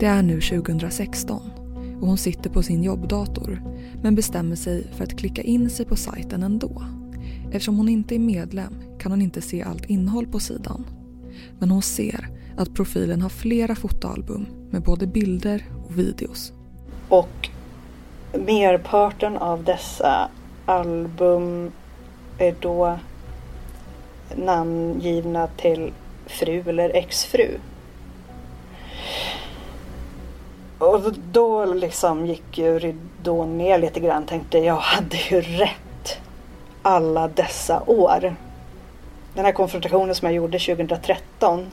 Det 0.00 0.06
är 0.06 0.22
nu 0.22 0.40
2016 0.40 1.50
och 2.00 2.06
hon 2.06 2.18
sitter 2.18 2.50
på 2.50 2.62
sin 2.62 2.82
jobbdator 2.82 3.62
men 4.02 4.14
bestämmer 4.14 4.56
sig 4.56 4.92
för 4.92 5.04
att 5.04 5.18
klicka 5.18 5.42
in 5.42 5.70
sig 5.70 5.86
på 5.86 5.96
sajten 5.96 6.42
ändå. 6.42 6.82
Eftersom 7.46 7.76
hon 7.76 7.88
inte 7.88 8.14
är 8.14 8.18
medlem 8.18 8.74
kan 8.98 9.12
hon 9.12 9.22
inte 9.22 9.40
se 9.40 9.62
allt 9.62 9.84
innehåll 9.84 10.26
på 10.26 10.40
sidan. 10.40 10.97
Men 11.58 11.70
hon 11.70 11.82
ser 11.82 12.28
att 12.56 12.74
profilen 12.74 13.22
har 13.22 13.28
flera 13.28 13.74
fotoalbum 13.74 14.46
med 14.70 14.82
både 14.82 15.06
bilder 15.06 15.64
och 15.86 15.98
videos. 15.98 16.52
Och 17.08 17.48
merparten 18.32 19.36
av 19.36 19.64
dessa 19.64 20.28
album 20.66 21.72
är 22.38 22.54
då 22.60 22.98
namngivna 24.36 25.46
till 25.46 25.92
fru 26.26 26.62
eller 26.66 26.96
exfru. 26.96 27.58
Och 30.78 31.12
då 31.32 31.64
liksom 31.64 32.26
gick 32.26 32.58
ju 32.58 32.78
ridån 32.78 33.58
ner 33.58 33.78
lite 33.78 34.00
grann. 34.00 34.26
Tänkte 34.26 34.58
jag 34.58 34.76
hade 34.76 35.16
ju 35.30 35.40
rätt 35.40 36.18
alla 36.82 37.28
dessa 37.28 37.82
år. 37.86 38.36
Den 39.38 39.44
här 39.44 39.52
konfrontationen 39.52 40.14
som 40.14 40.26
jag 40.26 40.34
gjorde 40.34 40.58
2013 40.58 41.66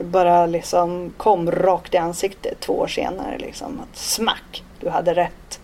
bara 0.00 0.46
liksom 0.46 1.12
kom 1.16 1.50
rakt 1.50 1.94
i 1.94 1.96
ansiktet 1.96 2.60
två 2.60 2.72
år 2.72 2.86
senare. 2.86 3.38
Liksom. 3.38 3.80
Att 3.80 3.96
smack, 3.96 4.62
du 4.80 4.88
hade 4.88 5.14
rätt. 5.14 5.60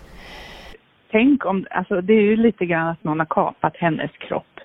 Tänk 1.11 1.47
om, 1.47 1.67
alltså 1.71 2.01
det 2.01 2.13
är 2.13 2.21
ju 2.21 2.37
lite 2.37 2.67
grann 2.67 2.89
att 2.89 3.05
någon 3.05 3.19
har 3.19 3.27
kapat 3.27 3.77
hennes 3.77 4.11
kropp. 4.11 4.61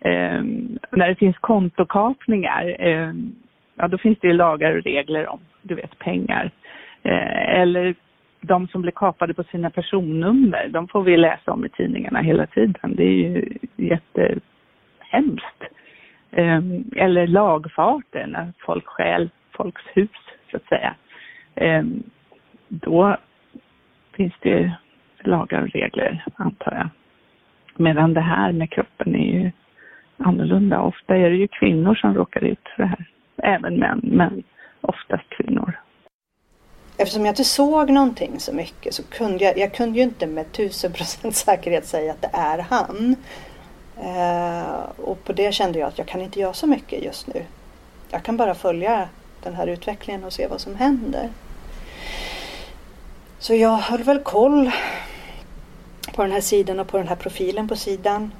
Eh, 0.00 0.42
när 0.90 1.08
det 1.08 1.14
finns 1.14 1.38
kontokapningar, 1.38 2.76
eh, 2.78 3.12
ja 3.76 3.88
då 3.88 3.98
finns 3.98 4.18
det 4.20 4.26
ju 4.26 4.32
lagar 4.32 4.76
och 4.76 4.84
regler 4.84 5.28
om, 5.28 5.40
du 5.62 5.74
vet, 5.74 5.98
pengar. 5.98 6.50
Eh, 7.02 7.60
eller 7.60 7.94
de 8.46 8.68
som 8.68 8.82
blir 8.82 8.92
kapade 8.92 9.34
på 9.34 9.44
sina 9.44 9.70
personnummer, 9.70 10.68
de 10.68 10.88
får 10.88 11.02
vi 11.02 11.16
läsa 11.16 11.52
om 11.52 11.64
i 11.64 11.68
tidningarna 11.68 12.20
hela 12.20 12.46
tiden. 12.46 12.94
Det 12.96 13.04
är 13.04 13.12
ju 13.12 13.58
jättehemskt. 13.76 15.62
Ehm, 16.30 16.84
eller 16.96 17.26
lagfarter, 17.26 18.26
när 18.26 18.52
folk 18.58 18.86
stjäl 18.86 19.30
folks 19.50 19.82
hus, 19.94 20.10
så 20.50 20.56
att 20.56 20.66
säga. 20.66 20.94
Ehm, 21.54 22.02
då 22.68 23.16
finns 24.16 24.34
det 24.40 24.72
lagar 25.24 25.62
och 25.62 25.70
regler, 25.70 26.24
antar 26.36 26.72
jag. 26.72 26.88
Medan 27.76 28.14
det 28.14 28.20
här 28.20 28.52
med 28.52 28.70
kroppen 28.70 29.14
är 29.14 29.32
ju 29.32 29.50
annorlunda. 30.16 30.80
Ofta 30.80 31.16
är 31.16 31.30
det 31.30 31.36
ju 31.36 31.48
kvinnor 31.48 31.94
som 31.94 32.14
råkar 32.14 32.44
ut 32.44 32.68
för 32.76 32.82
det 32.82 32.88
här. 32.88 33.06
Även 33.36 33.78
män, 33.78 34.00
men 34.02 34.42
oftast 34.80 35.28
kvinnor. 35.28 35.72
Eftersom 36.96 37.26
jag 37.26 37.32
inte 37.32 37.44
såg 37.44 37.90
någonting 37.90 38.40
så 38.40 38.52
mycket 38.52 38.94
så 38.94 39.02
kunde 39.02 39.44
jag, 39.44 39.58
jag 39.58 39.74
kunde 39.74 39.98
ju 39.98 40.04
inte 40.04 40.26
med 40.26 40.52
tusen 40.52 40.92
procent 40.92 41.36
säkerhet 41.46 41.86
säga 41.86 42.12
att 42.12 42.22
det 42.22 42.30
är 42.32 42.58
han. 42.58 43.16
Eh, 44.02 45.04
och 45.04 45.24
på 45.24 45.32
det 45.32 45.54
kände 45.54 45.78
jag 45.78 45.88
att 45.88 45.98
jag 45.98 46.06
kan 46.06 46.20
inte 46.20 46.40
göra 46.40 46.52
så 46.52 46.66
mycket 46.66 47.02
just 47.02 47.26
nu. 47.26 47.44
Jag 48.10 48.22
kan 48.22 48.36
bara 48.36 48.54
följa 48.54 49.08
den 49.42 49.54
här 49.54 49.66
utvecklingen 49.66 50.24
och 50.24 50.32
se 50.32 50.46
vad 50.46 50.60
som 50.60 50.74
händer. 50.74 51.30
Så 53.38 53.54
jag 53.54 53.76
höll 53.76 54.02
väl 54.02 54.22
koll 54.22 54.70
på 56.14 56.22
den 56.22 56.32
här 56.32 56.40
sidan 56.40 56.80
och 56.80 56.88
på 56.88 56.98
den 56.98 57.08
här 57.08 57.16
profilen 57.16 57.68
på 57.68 57.76
sidan. 57.76 58.32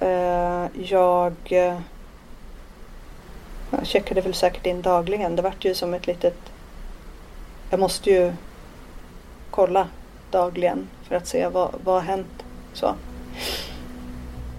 Eh, 0.00 0.66
jag, 0.74 1.34
eh, 1.44 1.78
jag 3.70 3.86
checkade 3.86 4.20
väl 4.20 4.34
säkert 4.34 4.66
in 4.66 4.82
dagligen. 4.82 5.36
Det 5.36 5.42
vart 5.42 5.64
ju 5.64 5.74
som 5.74 5.94
ett 5.94 6.06
litet... 6.06 6.53
Jag 7.70 7.80
måste 7.80 8.10
ju 8.10 8.32
kolla 9.50 9.88
dagligen 10.30 10.88
för 11.02 11.16
att 11.16 11.26
se 11.26 11.48
vad, 11.48 11.74
vad 11.84 11.94
har 11.94 12.02
hänt. 12.02 12.44
Så. 12.72 12.94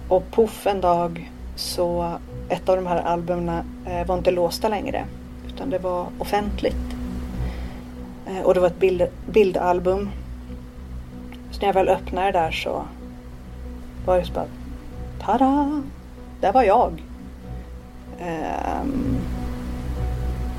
Och 0.08 0.30
poff 0.30 0.66
en 0.66 0.80
dag 0.80 1.30
så 1.56 2.18
ett 2.48 2.68
av 2.68 2.76
de 2.76 2.86
här 2.86 3.02
albumen 3.02 3.64
eh, 3.86 4.06
var 4.06 4.18
inte 4.18 4.30
låsta 4.30 4.68
längre 4.68 5.04
utan 5.48 5.70
det 5.70 5.78
var 5.78 6.06
offentligt. 6.18 6.96
Eh, 8.26 8.40
och 8.40 8.54
det 8.54 8.60
var 8.60 8.66
ett 8.66 8.80
bild, 8.80 9.06
bildalbum. 9.26 10.10
Så 11.50 11.60
när 11.60 11.66
jag 11.66 11.74
väl 11.74 11.88
öppnade 11.88 12.26
det 12.26 12.38
där 12.38 12.50
så 12.50 12.84
var 14.06 14.18
det 14.18 14.24
så 14.24 14.32
bara 14.32 14.46
Tada! 15.20 15.82
Där 16.40 16.52
var 16.52 16.62
jag. 16.62 17.02
Ehm, 18.20 18.80
um, 18.82 19.16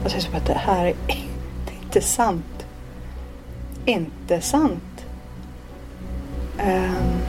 och 0.03 0.11
så 0.11 0.37
att 0.37 0.45
det 0.45 0.53
här 0.53 0.85
är 0.85 0.93
inte 1.97 2.07
sant. 2.07 2.65
Inte 3.85 4.41
sant. 4.41 5.05
Um, 6.59 7.21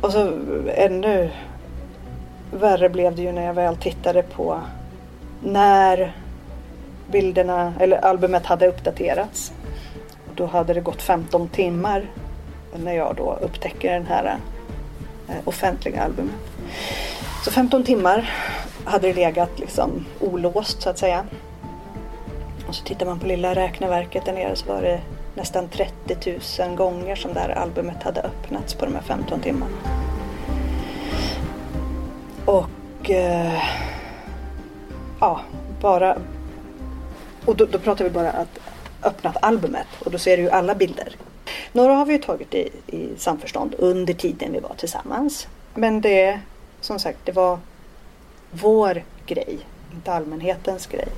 och 0.00 0.12
så 0.12 0.38
ännu 0.74 1.30
värre 2.52 2.88
blev 2.88 3.16
det 3.16 3.22
ju 3.22 3.32
när 3.32 3.46
jag 3.46 3.54
väl 3.54 3.76
tittade 3.76 4.22
på 4.22 4.60
när 5.42 6.16
bilderna 7.10 7.74
eller 7.80 7.96
albumet 7.96 8.46
hade 8.46 8.66
uppdaterats. 8.66 9.52
Och 10.28 10.34
då 10.34 10.46
hade 10.46 10.74
det 10.74 10.80
gått 10.80 11.02
15 11.02 11.48
timmar 11.48 12.10
när 12.76 12.92
jag 12.92 13.16
då 13.16 13.38
upptäcker 13.42 13.92
den 13.92 14.06
här 14.06 14.36
eh, 15.28 15.34
offentliga 15.44 16.02
albumet. 16.02 16.34
Så 17.44 17.50
15 17.50 17.84
timmar 17.84 18.30
hade 18.84 19.06
det 19.06 19.14
legat 19.14 19.58
liksom 19.58 20.06
olåst 20.20 20.82
så 20.82 20.90
att 20.90 20.98
säga. 20.98 21.24
Och 22.72 22.76
så 22.76 22.84
tittar 22.84 23.06
man 23.06 23.18
på 23.18 23.26
lilla 23.26 23.54
räkneverket 23.54 24.24
där 24.24 24.32
nere 24.32 24.56
så 24.56 24.66
var 24.66 24.82
det 24.82 25.00
nästan 25.34 25.68
30 25.68 26.40
000 26.66 26.76
gånger 26.76 27.16
som 27.16 27.34
det 27.34 27.40
här 27.40 27.48
albumet 27.48 28.02
hade 28.02 28.20
öppnats 28.20 28.74
på 28.74 28.84
de 28.84 28.94
här 28.94 29.02
15 29.02 29.40
timmarna. 29.40 29.76
Och 32.44 33.10
eh, 33.10 33.62
ja, 35.20 35.40
bara... 35.80 36.18
Och 37.44 37.56
då, 37.56 37.66
då 37.66 37.78
pratar 37.78 38.04
vi 38.04 38.10
bara 38.10 38.30
att 38.30 38.58
öppnat 39.02 39.36
albumet 39.42 39.86
och 40.04 40.10
då 40.10 40.18
ser 40.18 40.36
du 40.36 40.42
ju 40.42 40.50
alla 40.50 40.74
bilder. 40.74 41.16
Några 41.72 41.94
har 41.94 42.06
vi 42.06 42.12
ju 42.12 42.18
tagit 42.18 42.54
i, 42.54 42.68
i 42.86 43.08
samförstånd 43.16 43.74
under 43.78 44.14
tiden 44.14 44.52
vi 44.52 44.60
var 44.60 44.74
tillsammans. 44.74 45.48
Men 45.74 46.00
det, 46.00 46.40
som 46.80 46.98
sagt, 46.98 47.18
det 47.24 47.32
var 47.32 47.58
vår 48.50 49.04
grej, 49.26 49.58
inte 49.94 50.12
allmänhetens 50.12 50.86
grej. 50.86 51.08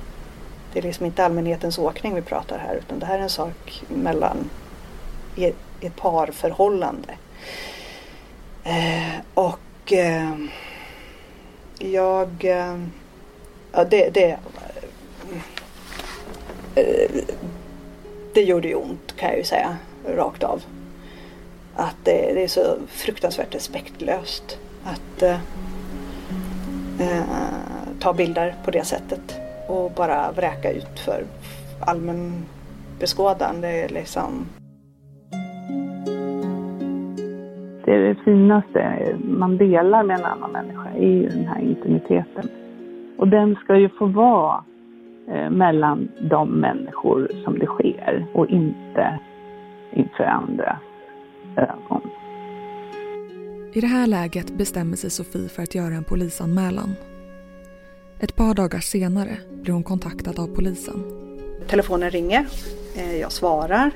Det 0.75 0.79
är 0.79 0.83
liksom 0.83 1.05
inte 1.05 1.25
allmänhetens 1.25 1.77
åkning 1.77 2.15
vi 2.15 2.21
pratar 2.21 2.57
här 2.57 2.75
utan 2.75 2.99
det 2.99 3.05
här 3.05 3.17
är 3.17 3.23
en 3.23 3.29
sak 3.29 3.83
mellan 3.87 4.49
i 5.35 5.45
ett, 5.45 5.55
ett 5.81 5.95
parförhållande. 5.95 7.15
Eh, 8.63 9.19
och 9.33 9.93
eh, 9.93 10.33
jag... 11.79 12.45
Eh, 12.45 12.79
ja, 13.71 13.83
det, 13.83 14.09
det, 14.13 14.37
eh, 16.75 17.11
det 18.33 18.41
gjorde 18.41 18.67
ju 18.67 18.75
ont 18.75 19.15
kan 19.17 19.29
jag 19.29 19.37
ju 19.37 19.43
säga 19.43 19.77
rakt 20.07 20.43
av. 20.43 20.63
Att 21.75 21.95
det, 22.03 22.33
det 22.33 22.43
är 22.43 22.47
så 22.47 22.77
fruktansvärt 22.87 23.55
respektlöst 23.55 24.57
att 24.83 25.21
eh, 25.21 25.39
eh, 26.99 27.23
ta 27.99 28.13
bilder 28.13 28.55
på 28.65 28.71
det 28.71 28.85
sättet 28.85 29.44
och 29.67 29.91
bara 29.91 30.31
vräka 30.31 30.71
ut 30.71 30.99
för 30.99 31.23
allmän 31.79 32.45
beskådan. 32.99 33.61
Det 33.61 33.81
är 33.83 33.89
liksom... 33.89 34.45
Det, 37.85 38.15
finaste 38.25 39.15
man 39.23 39.57
delar 39.57 40.03
med 40.03 40.19
en 40.19 40.25
annan 40.25 40.51
människa 40.51 40.89
är 40.89 41.07
ju 41.07 41.29
den 41.29 41.47
här 41.47 41.61
intimiteten. 41.61 42.49
Och 43.17 43.27
den 43.27 43.55
ska 43.55 43.77
ju 43.77 43.89
få 43.89 44.05
vara 44.05 44.63
eh, 45.27 45.49
mellan 45.49 46.09
de 46.21 46.49
människor 46.49 47.31
som 47.43 47.59
det 47.59 47.65
sker 47.65 48.25
och 48.33 48.47
inte 48.47 49.19
inför 49.93 50.23
andras 50.23 50.79
ögon. 51.57 52.01
I 53.73 53.81
det 53.81 53.87
här 53.87 54.07
läget 54.07 54.57
bestämmer 54.57 54.95
sig 54.95 55.09
Sofie 55.09 55.49
för 55.49 55.63
att 55.63 55.75
göra 55.75 55.93
en 55.93 56.03
polisanmälan 56.03 56.95
ett 58.19 58.35
par 58.35 58.53
dagar 58.53 58.79
senare 58.79 59.37
blir 59.61 59.73
hon 59.73 59.83
kontaktad 59.83 60.39
av 60.39 60.55
polisen. 60.55 61.03
Telefonen 61.67 62.11
ringer. 62.11 62.45
Eh, 62.95 63.17
jag 63.17 63.31
svarar 63.31 63.91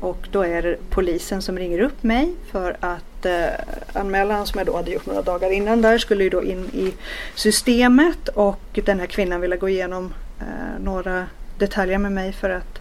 och 0.00 0.28
då 0.32 0.42
är 0.42 0.62
det 0.62 0.76
polisen 0.90 1.42
som 1.42 1.58
ringer 1.58 1.78
upp 1.78 2.02
mig 2.02 2.34
för 2.50 2.76
att 2.80 3.26
eh, 3.26 3.46
anmälan 3.92 4.46
som 4.46 4.58
jag 4.58 4.66
då 4.66 4.76
hade 4.76 4.90
gjort 4.90 5.06
några 5.06 5.22
dagar 5.22 5.50
innan 5.50 5.82
där 5.82 5.98
skulle 5.98 6.24
ju 6.24 6.30
då 6.30 6.44
in 6.44 6.64
i 6.72 6.92
systemet 7.34 8.28
och 8.28 8.78
den 8.84 9.00
här 9.00 9.06
kvinnan 9.06 9.40
ville 9.40 9.56
gå 9.56 9.68
igenom 9.68 10.12
eh, 10.40 10.82
några 10.84 11.26
detaljer 11.58 11.98
med 11.98 12.12
mig 12.12 12.32
för 12.32 12.50
att 12.50 12.78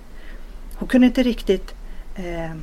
hon 0.76 0.88
kunde 0.88 1.08
inte 1.08 1.24
riktigt 1.24 1.74
eh, 2.16 2.56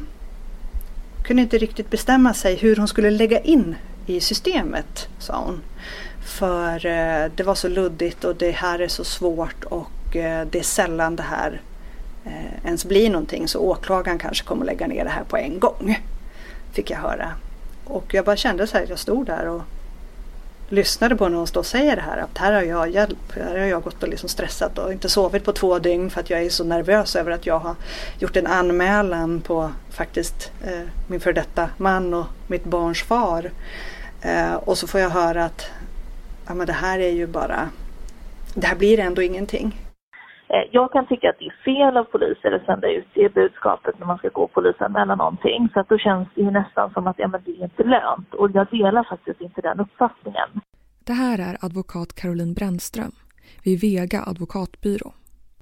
kunde 1.25 1.43
inte 1.43 1.59
riktigt 1.59 1.91
bestämma 1.91 2.35
sig 2.35 2.57
hur 2.57 2.77
hon 2.77 2.89
skulle 2.89 3.11
lägga 3.11 3.41
in 3.41 3.75
i 4.07 4.21
systemet, 4.21 5.09
sa 5.19 5.45
hon. 5.45 5.61
För 6.31 6.87
eh, 6.87 7.31
det 7.35 7.43
var 7.43 7.55
så 7.55 7.69
luddigt 7.69 8.25
och 8.25 8.37
det 8.37 8.51
här 8.51 8.79
är 8.79 8.89
så 8.89 9.05
svårt 9.05 9.65
och 9.65 10.17
eh, 10.17 10.47
det 10.51 10.59
är 10.59 10.63
sällan 10.63 11.17
det 11.17 11.23
här 11.23 11.61
eh, 12.25 12.67
ens 12.67 12.85
blir 12.85 13.11
någonting 13.11 13.49
så 13.49 13.59
åklagaren 13.59 14.19
kanske 14.19 14.45
kommer 14.45 14.67
lägga 14.67 14.87
ner 14.87 15.05
det 15.05 15.11
här 15.11 15.25
på 15.25 15.37
en 15.37 15.61
gång. 15.61 15.99
Fick 16.73 16.91
jag 16.91 16.99
höra. 16.99 17.33
Och 17.85 18.15
jag 18.15 18.25
bara 18.25 18.37
kände 18.37 18.67
så 18.67 18.79
här, 18.79 18.87
jag 18.89 18.99
stod 18.99 19.27
där 19.27 19.47
och 19.47 19.63
lyssnade 20.69 21.17
på 21.17 21.29
när 21.29 21.37
hon 21.37 21.47
stod 21.47 21.61
och 21.61 21.67
säger 21.67 21.97
det 21.97 22.03
här. 22.03 22.19
Att 22.19 22.39
här 22.39 22.53
har 22.53 22.63
jag 22.63 22.91
hjälp. 22.91 23.33
Här 23.35 23.59
har 23.59 23.67
jag 23.67 23.83
gått 23.83 24.03
och 24.03 24.09
liksom 24.09 24.29
stressat 24.29 24.79
och 24.79 24.93
inte 24.93 25.09
sovit 25.09 25.45
på 25.45 25.53
två 25.53 25.79
dygn 25.79 26.11
för 26.11 26.21
att 26.21 26.31
jag 26.31 26.43
är 26.43 26.51
så 26.51 26.65
nervös 26.65 27.17
över 27.17 27.31
att 27.31 27.47
jag 27.47 27.59
har 27.59 27.75
gjort 28.19 28.37
en 28.37 28.47
anmälan 28.47 29.41
på 29.41 29.71
faktiskt 29.91 30.53
eh, 30.65 30.83
min 31.07 31.21
före 31.21 31.33
detta 31.33 31.69
man 31.77 32.15
och 32.15 32.27
mitt 32.47 32.65
barns 32.65 33.03
far. 33.03 33.51
Eh, 34.23 34.55
och 34.55 34.79
så 34.79 34.87
får 34.87 35.01
jag 35.01 35.11
höra 35.11 35.45
att 35.45 35.71
ja, 36.51 36.55
men 36.55 36.67
det 36.67 36.73
här 36.87 36.99
är 36.99 37.15
ju 37.21 37.27
bara, 37.27 37.61
det 38.55 38.67
här 38.67 38.79
blir 38.79 38.99
ändå 39.01 39.23
ingenting. 39.23 39.69
Eh, 40.49 40.65
jag 40.71 40.93
kan 40.93 41.07
tycka 41.07 41.31
att 41.31 41.39
det 41.39 41.47
är 41.47 41.59
fel 41.65 41.97
av 41.97 42.05
poliser 42.05 42.53
att 42.53 42.65
sända 42.65 42.89
ut 42.89 43.09
det 43.15 43.35
budskapet 43.35 43.99
när 43.99 44.07
man 44.07 44.19
ska 44.19 44.29
gå 44.29 44.43
och 44.43 44.53
polisanmäla 44.53 45.15
någonting. 45.15 45.69
Så 45.73 45.81
att 45.81 45.89
då 45.89 45.99
känns 45.99 46.29
det 46.35 46.41
ju 46.43 46.51
nästan 46.51 46.91
som 46.93 47.07
att 47.07 47.19
ja, 47.19 47.29
men 47.29 47.43
det 47.45 47.51
är 47.51 47.65
inte 47.65 47.83
lönt. 47.83 48.35
Och 48.35 48.51
jag 48.51 48.67
delar 48.71 49.05
faktiskt 49.05 49.41
inte 49.41 49.61
den 49.61 49.81
uppfattningen. 49.81 50.49
Det 51.07 51.13
här 51.13 51.39
är 51.39 51.57
advokat 51.67 52.15
Caroline 52.21 52.55
Brännström 52.55 53.13
vid 53.65 53.81
Vega 53.81 54.21
advokatbyrå. 54.31 55.13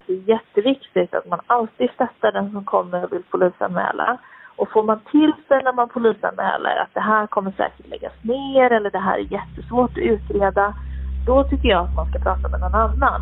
Det 0.07 0.13
är 0.13 0.29
jätteviktigt 0.35 1.15
att 1.15 1.27
man 1.27 1.41
alltid 1.47 1.91
stöttar 1.91 2.33
den 2.33 2.53
som 2.53 2.65
kommer 2.65 3.05
och 3.05 3.13
vill 3.13 3.23
polisanmäla. 3.23 4.19
Och 4.59 4.69
får 4.73 4.83
man 4.83 5.01
till 5.11 5.33
sig 5.49 5.63
när 5.65 5.73
man 5.73 5.89
polisanmäler 5.89 6.77
att 6.83 6.95
det 6.95 7.01
här 7.01 7.27
kommer 7.27 7.51
säkert 7.51 7.89
läggas 7.89 8.13
ner 8.23 8.71
eller 8.73 8.91
det 8.91 8.99
här 8.99 9.19
är 9.19 9.33
jättesvårt 9.33 9.91
att 9.91 9.99
utreda, 9.99 10.75
då 11.27 11.45
tycker 11.45 11.69
jag 11.69 11.85
att 11.87 11.95
man 11.95 12.11
ska 12.11 12.19
prata 12.19 12.49
med 12.49 12.61
någon 12.61 12.75
annan. 12.75 13.21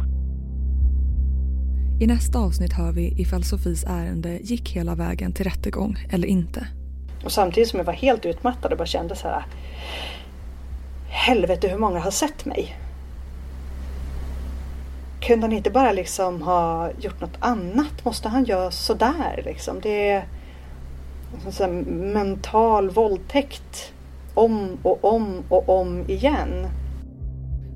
I 2.00 2.06
nästa 2.06 2.38
avsnitt 2.38 2.72
hör 2.72 2.92
vi 2.92 3.20
ifall 3.22 3.44
Sofies 3.44 3.84
ärende 3.84 4.28
gick 4.28 4.76
hela 4.76 4.94
vägen 4.94 5.32
till 5.32 5.44
rättegång 5.44 5.96
eller 6.10 6.28
inte. 6.28 6.66
Och 7.24 7.32
samtidigt 7.32 7.68
som 7.68 7.78
jag 7.78 7.84
var 7.84 7.92
helt 7.92 8.26
utmattad 8.26 8.72
och 8.72 8.78
bara 8.78 8.86
kände 8.86 9.16
så 9.16 9.28
här. 9.28 9.44
Helvete 11.08 11.68
hur 11.68 11.78
många 11.78 11.98
har 12.00 12.10
sett 12.10 12.44
mig? 12.44 12.76
Kunde 15.20 15.46
han 15.46 15.52
inte 15.52 15.70
bara 15.70 15.92
liksom 15.92 16.42
ha 16.42 16.90
gjort 17.00 17.20
något 17.20 17.36
annat? 17.40 18.04
Måste 18.04 18.28
han 18.28 18.44
göra 18.44 18.70
sådär 18.70 19.42
liksom? 19.44 19.80
Det 19.80 20.22
är 21.46 21.50
så 21.50 21.68
mental 22.14 22.90
våldtäkt 22.90 23.92
om 24.34 24.78
och 24.82 25.14
om 25.14 25.42
och 25.48 25.80
om 25.80 26.04
igen. 26.08 26.66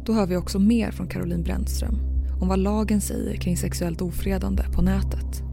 Då 0.05 0.13
hör 0.13 0.27
vi 0.27 0.37
också 0.37 0.59
mer 0.59 0.91
från 0.91 1.07
Caroline 1.07 1.43
Brännström 1.43 1.95
om 2.41 2.49
vad 2.49 2.59
lagen 2.59 3.01
säger 3.01 3.37
kring 3.37 3.57
sexuellt 3.57 4.03
ofredande 4.03 4.63
på 4.77 4.83
nätet. 4.83 5.51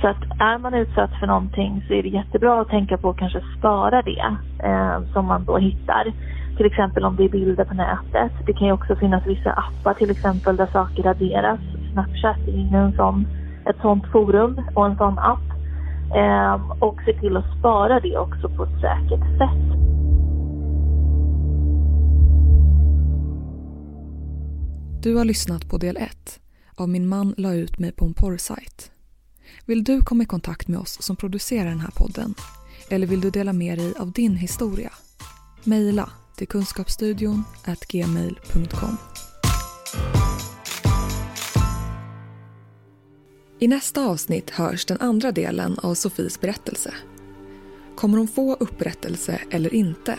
Så 0.00 0.08
att 0.08 0.22
är 0.40 0.58
man 0.58 0.74
utsatt 0.74 1.10
för 1.20 1.26
någonting 1.26 1.84
så 1.88 1.94
är 1.94 2.02
det 2.02 2.08
jättebra 2.08 2.60
att 2.60 2.68
tänka 2.68 2.98
på 2.98 3.10
att 3.10 3.18
kanske 3.18 3.42
spara 3.58 4.02
det 4.02 4.36
eh, 4.68 5.12
som 5.12 5.26
man 5.26 5.44
då 5.44 5.58
hittar. 5.58 6.12
Till 6.56 6.66
exempel 6.66 7.04
om 7.04 7.16
det 7.16 7.24
är 7.24 7.28
bilder 7.28 7.64
på 7.64 7.74
nätet. 7.74 8.32
Det 8.46 8.52
kan 8.52 8.66
ju 8.66 8.72
också 8.72 8.96
finnas 8.96 9.26
vissa 9.26 9.50
appar 9.50 9.94
till 9.94 10.10
exempel 10.10 10.56
där 10.56 10.66
saker 10.66 11.02
raderas. 11.02 11.60
Snapchat 11.92 12.48
är 12.48 12.76
en 12.76 12.92
sån, 12.96 13.26
ett 13.66 13.76
sånt 13.82 14.04
forum 14.12 14.60
och 14.74 14.86
en 14.86 14.96
sån 14.96 15.18
app. 15.18 15.55
Ehm, 16.14 16.70
och 16.70 17.00
se 17.04 17.20
till 17.20 17.36
att 17.36 17.58
spara 17.58 18.00
det 18.00 18.18
också 18.18 18.48
på 18.48 18.64
ett 18.64 18.80
säkert 18.80 19.38
sätt. 19.38 19.76
Du 25.02 25.16
har 25.16 25.24
lyssnat 25.24 25.68
på 25.70 25.78
del 25.78 25.96
1 25.96 26.40
av 26.76 26.88
Min 26.88 27.08
man 27.08 27.34
la 27.36 27.54
ut 27.54 27.78
mig 27.78 27.92
på 27.92 28.04
en 28.04 28.14
porrsajt. 28.14 28.90
Vill 29.66 29.84
du 29.84 30.00
komma 30.00 30.22
i 30.22 30.26
kontakt 30.26 30.68
med 30.68 30.78
oss 30.78 31.02
som 31.02 31.16
producerar 31.16 31.68
den 31.68 31.80
här 31.80 31.90
podden? 31.96 32.34
Eller 32.90 33.06
vill 33.06 33.20
du 33.20 33.30
dela 33.30 33.52
med 33.52 33.78
dig 33.78 33.94
av 34.00 34.12
din 34.12 34.36
historia? 34.36 34.92
Mejla 35.64 36.10
till 36.36 36.48
kunskapsstudion 36.48 37.44
gmail.com. 37.88 38.96
I 43.58 43.68
nästa 43.68 44.06
avsnitt 44.06 44.50
hörs 44.50 44.84
den 44.84 45.00
andra 45.00 45.32
delen 45.32 45.78
av 45.82 45.94
Sofies 45.94 46.40
berättelse. 46.40 46.94
Kommer 47.94 48.18
hon 48.18 48.28
få 48.28 48.54
upprättelse 48.54 49.40
eller 49.50 49.74
inte? 49.74 50.18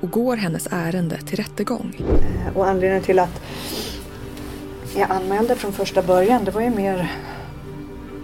Och 0.00 0.10
går 0.10 0.36
hennes 0.36 0.68
ärende 0.70 1.18
till 1.18 1.36
rättegång? 1.36 1.96
Eh, 1.98 2.56
och 2.56 2.68
anledningen 2.68 3.02
till 3.02 3.18
att 3.18 3.42
jag 4.96 5.10
anmälde 5.10 5.54
från 5.54 5.72
första 5.72 6.02
början 6.02 6.44
det 6.44 6.50
var 6.50 6.60
ju 6.60 6.70
mer 6.70 7.12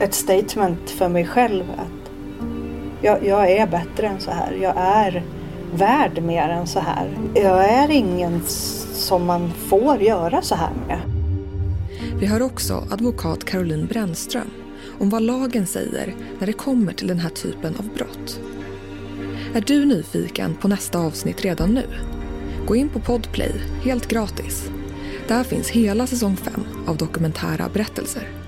ett 0.01 0.15
statement 0.15 0.91
för 0.91 1.09
mig 1.09 1.27
själv 1.27 1.65
att 1.71 2.11
jag, 3.03 3.27
jag 3.27 3.51
är 3.51 3.67
bättre 3.67 4.07
än 4.07 4.21
så 4.21 4.31
här. 4.31 4.53
Jag 4.53 4.75
är 4.77 5.25
värd 5.75 6.23
mer 6.23 6.49
än 6.49 6.67
så 6.67 6.81
här. 6.81 7.19
Jag 7.35 7.65
är 7.65 7.91
ingen 7.91 8.43
som 8.93 9.27
man 9.27 9.53
får 9.69 10.03
göra 10.03 10.43
så 10.43 10.55
här 10.55 10.73
med. 10.89 11.14
Vi 12.25 12.29
hör 12.29 12.43
också 12.43 12.87
advokat 12.91 13.45
Caroline 13.45 13.87
Brännström 13.87 14.51
om 14.99 15.11
vad 15.11 15.23
lagen 15.23 15.67
säger 15.67 16.15
när 16.39 16.47
det 16.47 16.53
kommer 16.53 16.93
till 16.93 17.09
den 17.09 17.19
här 17.19 17.31
typen 17.31 17.77
av 17.77 17.89
brott. 17.95 18.41
Är 19.55 19.61
du 19.61 19.85
nyfiken 19.85 20.55
på 20.55 20.69
nästa 20.69 20.99
avsnitt 20.99 21.45
redan 21.45 21.75
nu? 21.75 21.87
Gå 22.67 22.77
in 22.77 22.89
på 22.89 23.01
Podplay, 23.01 23.53
helt 23.83 24.09
gratis. 24.09 24.71
Där 25.29 25.45
finns 25.45 25.71
hela 25.71 26.07
säsong 26.07 26.37
5 26.37 26.65
av 26.87 26.97
dokumentära 26.97 27.69
berättelser. 27.69 28.44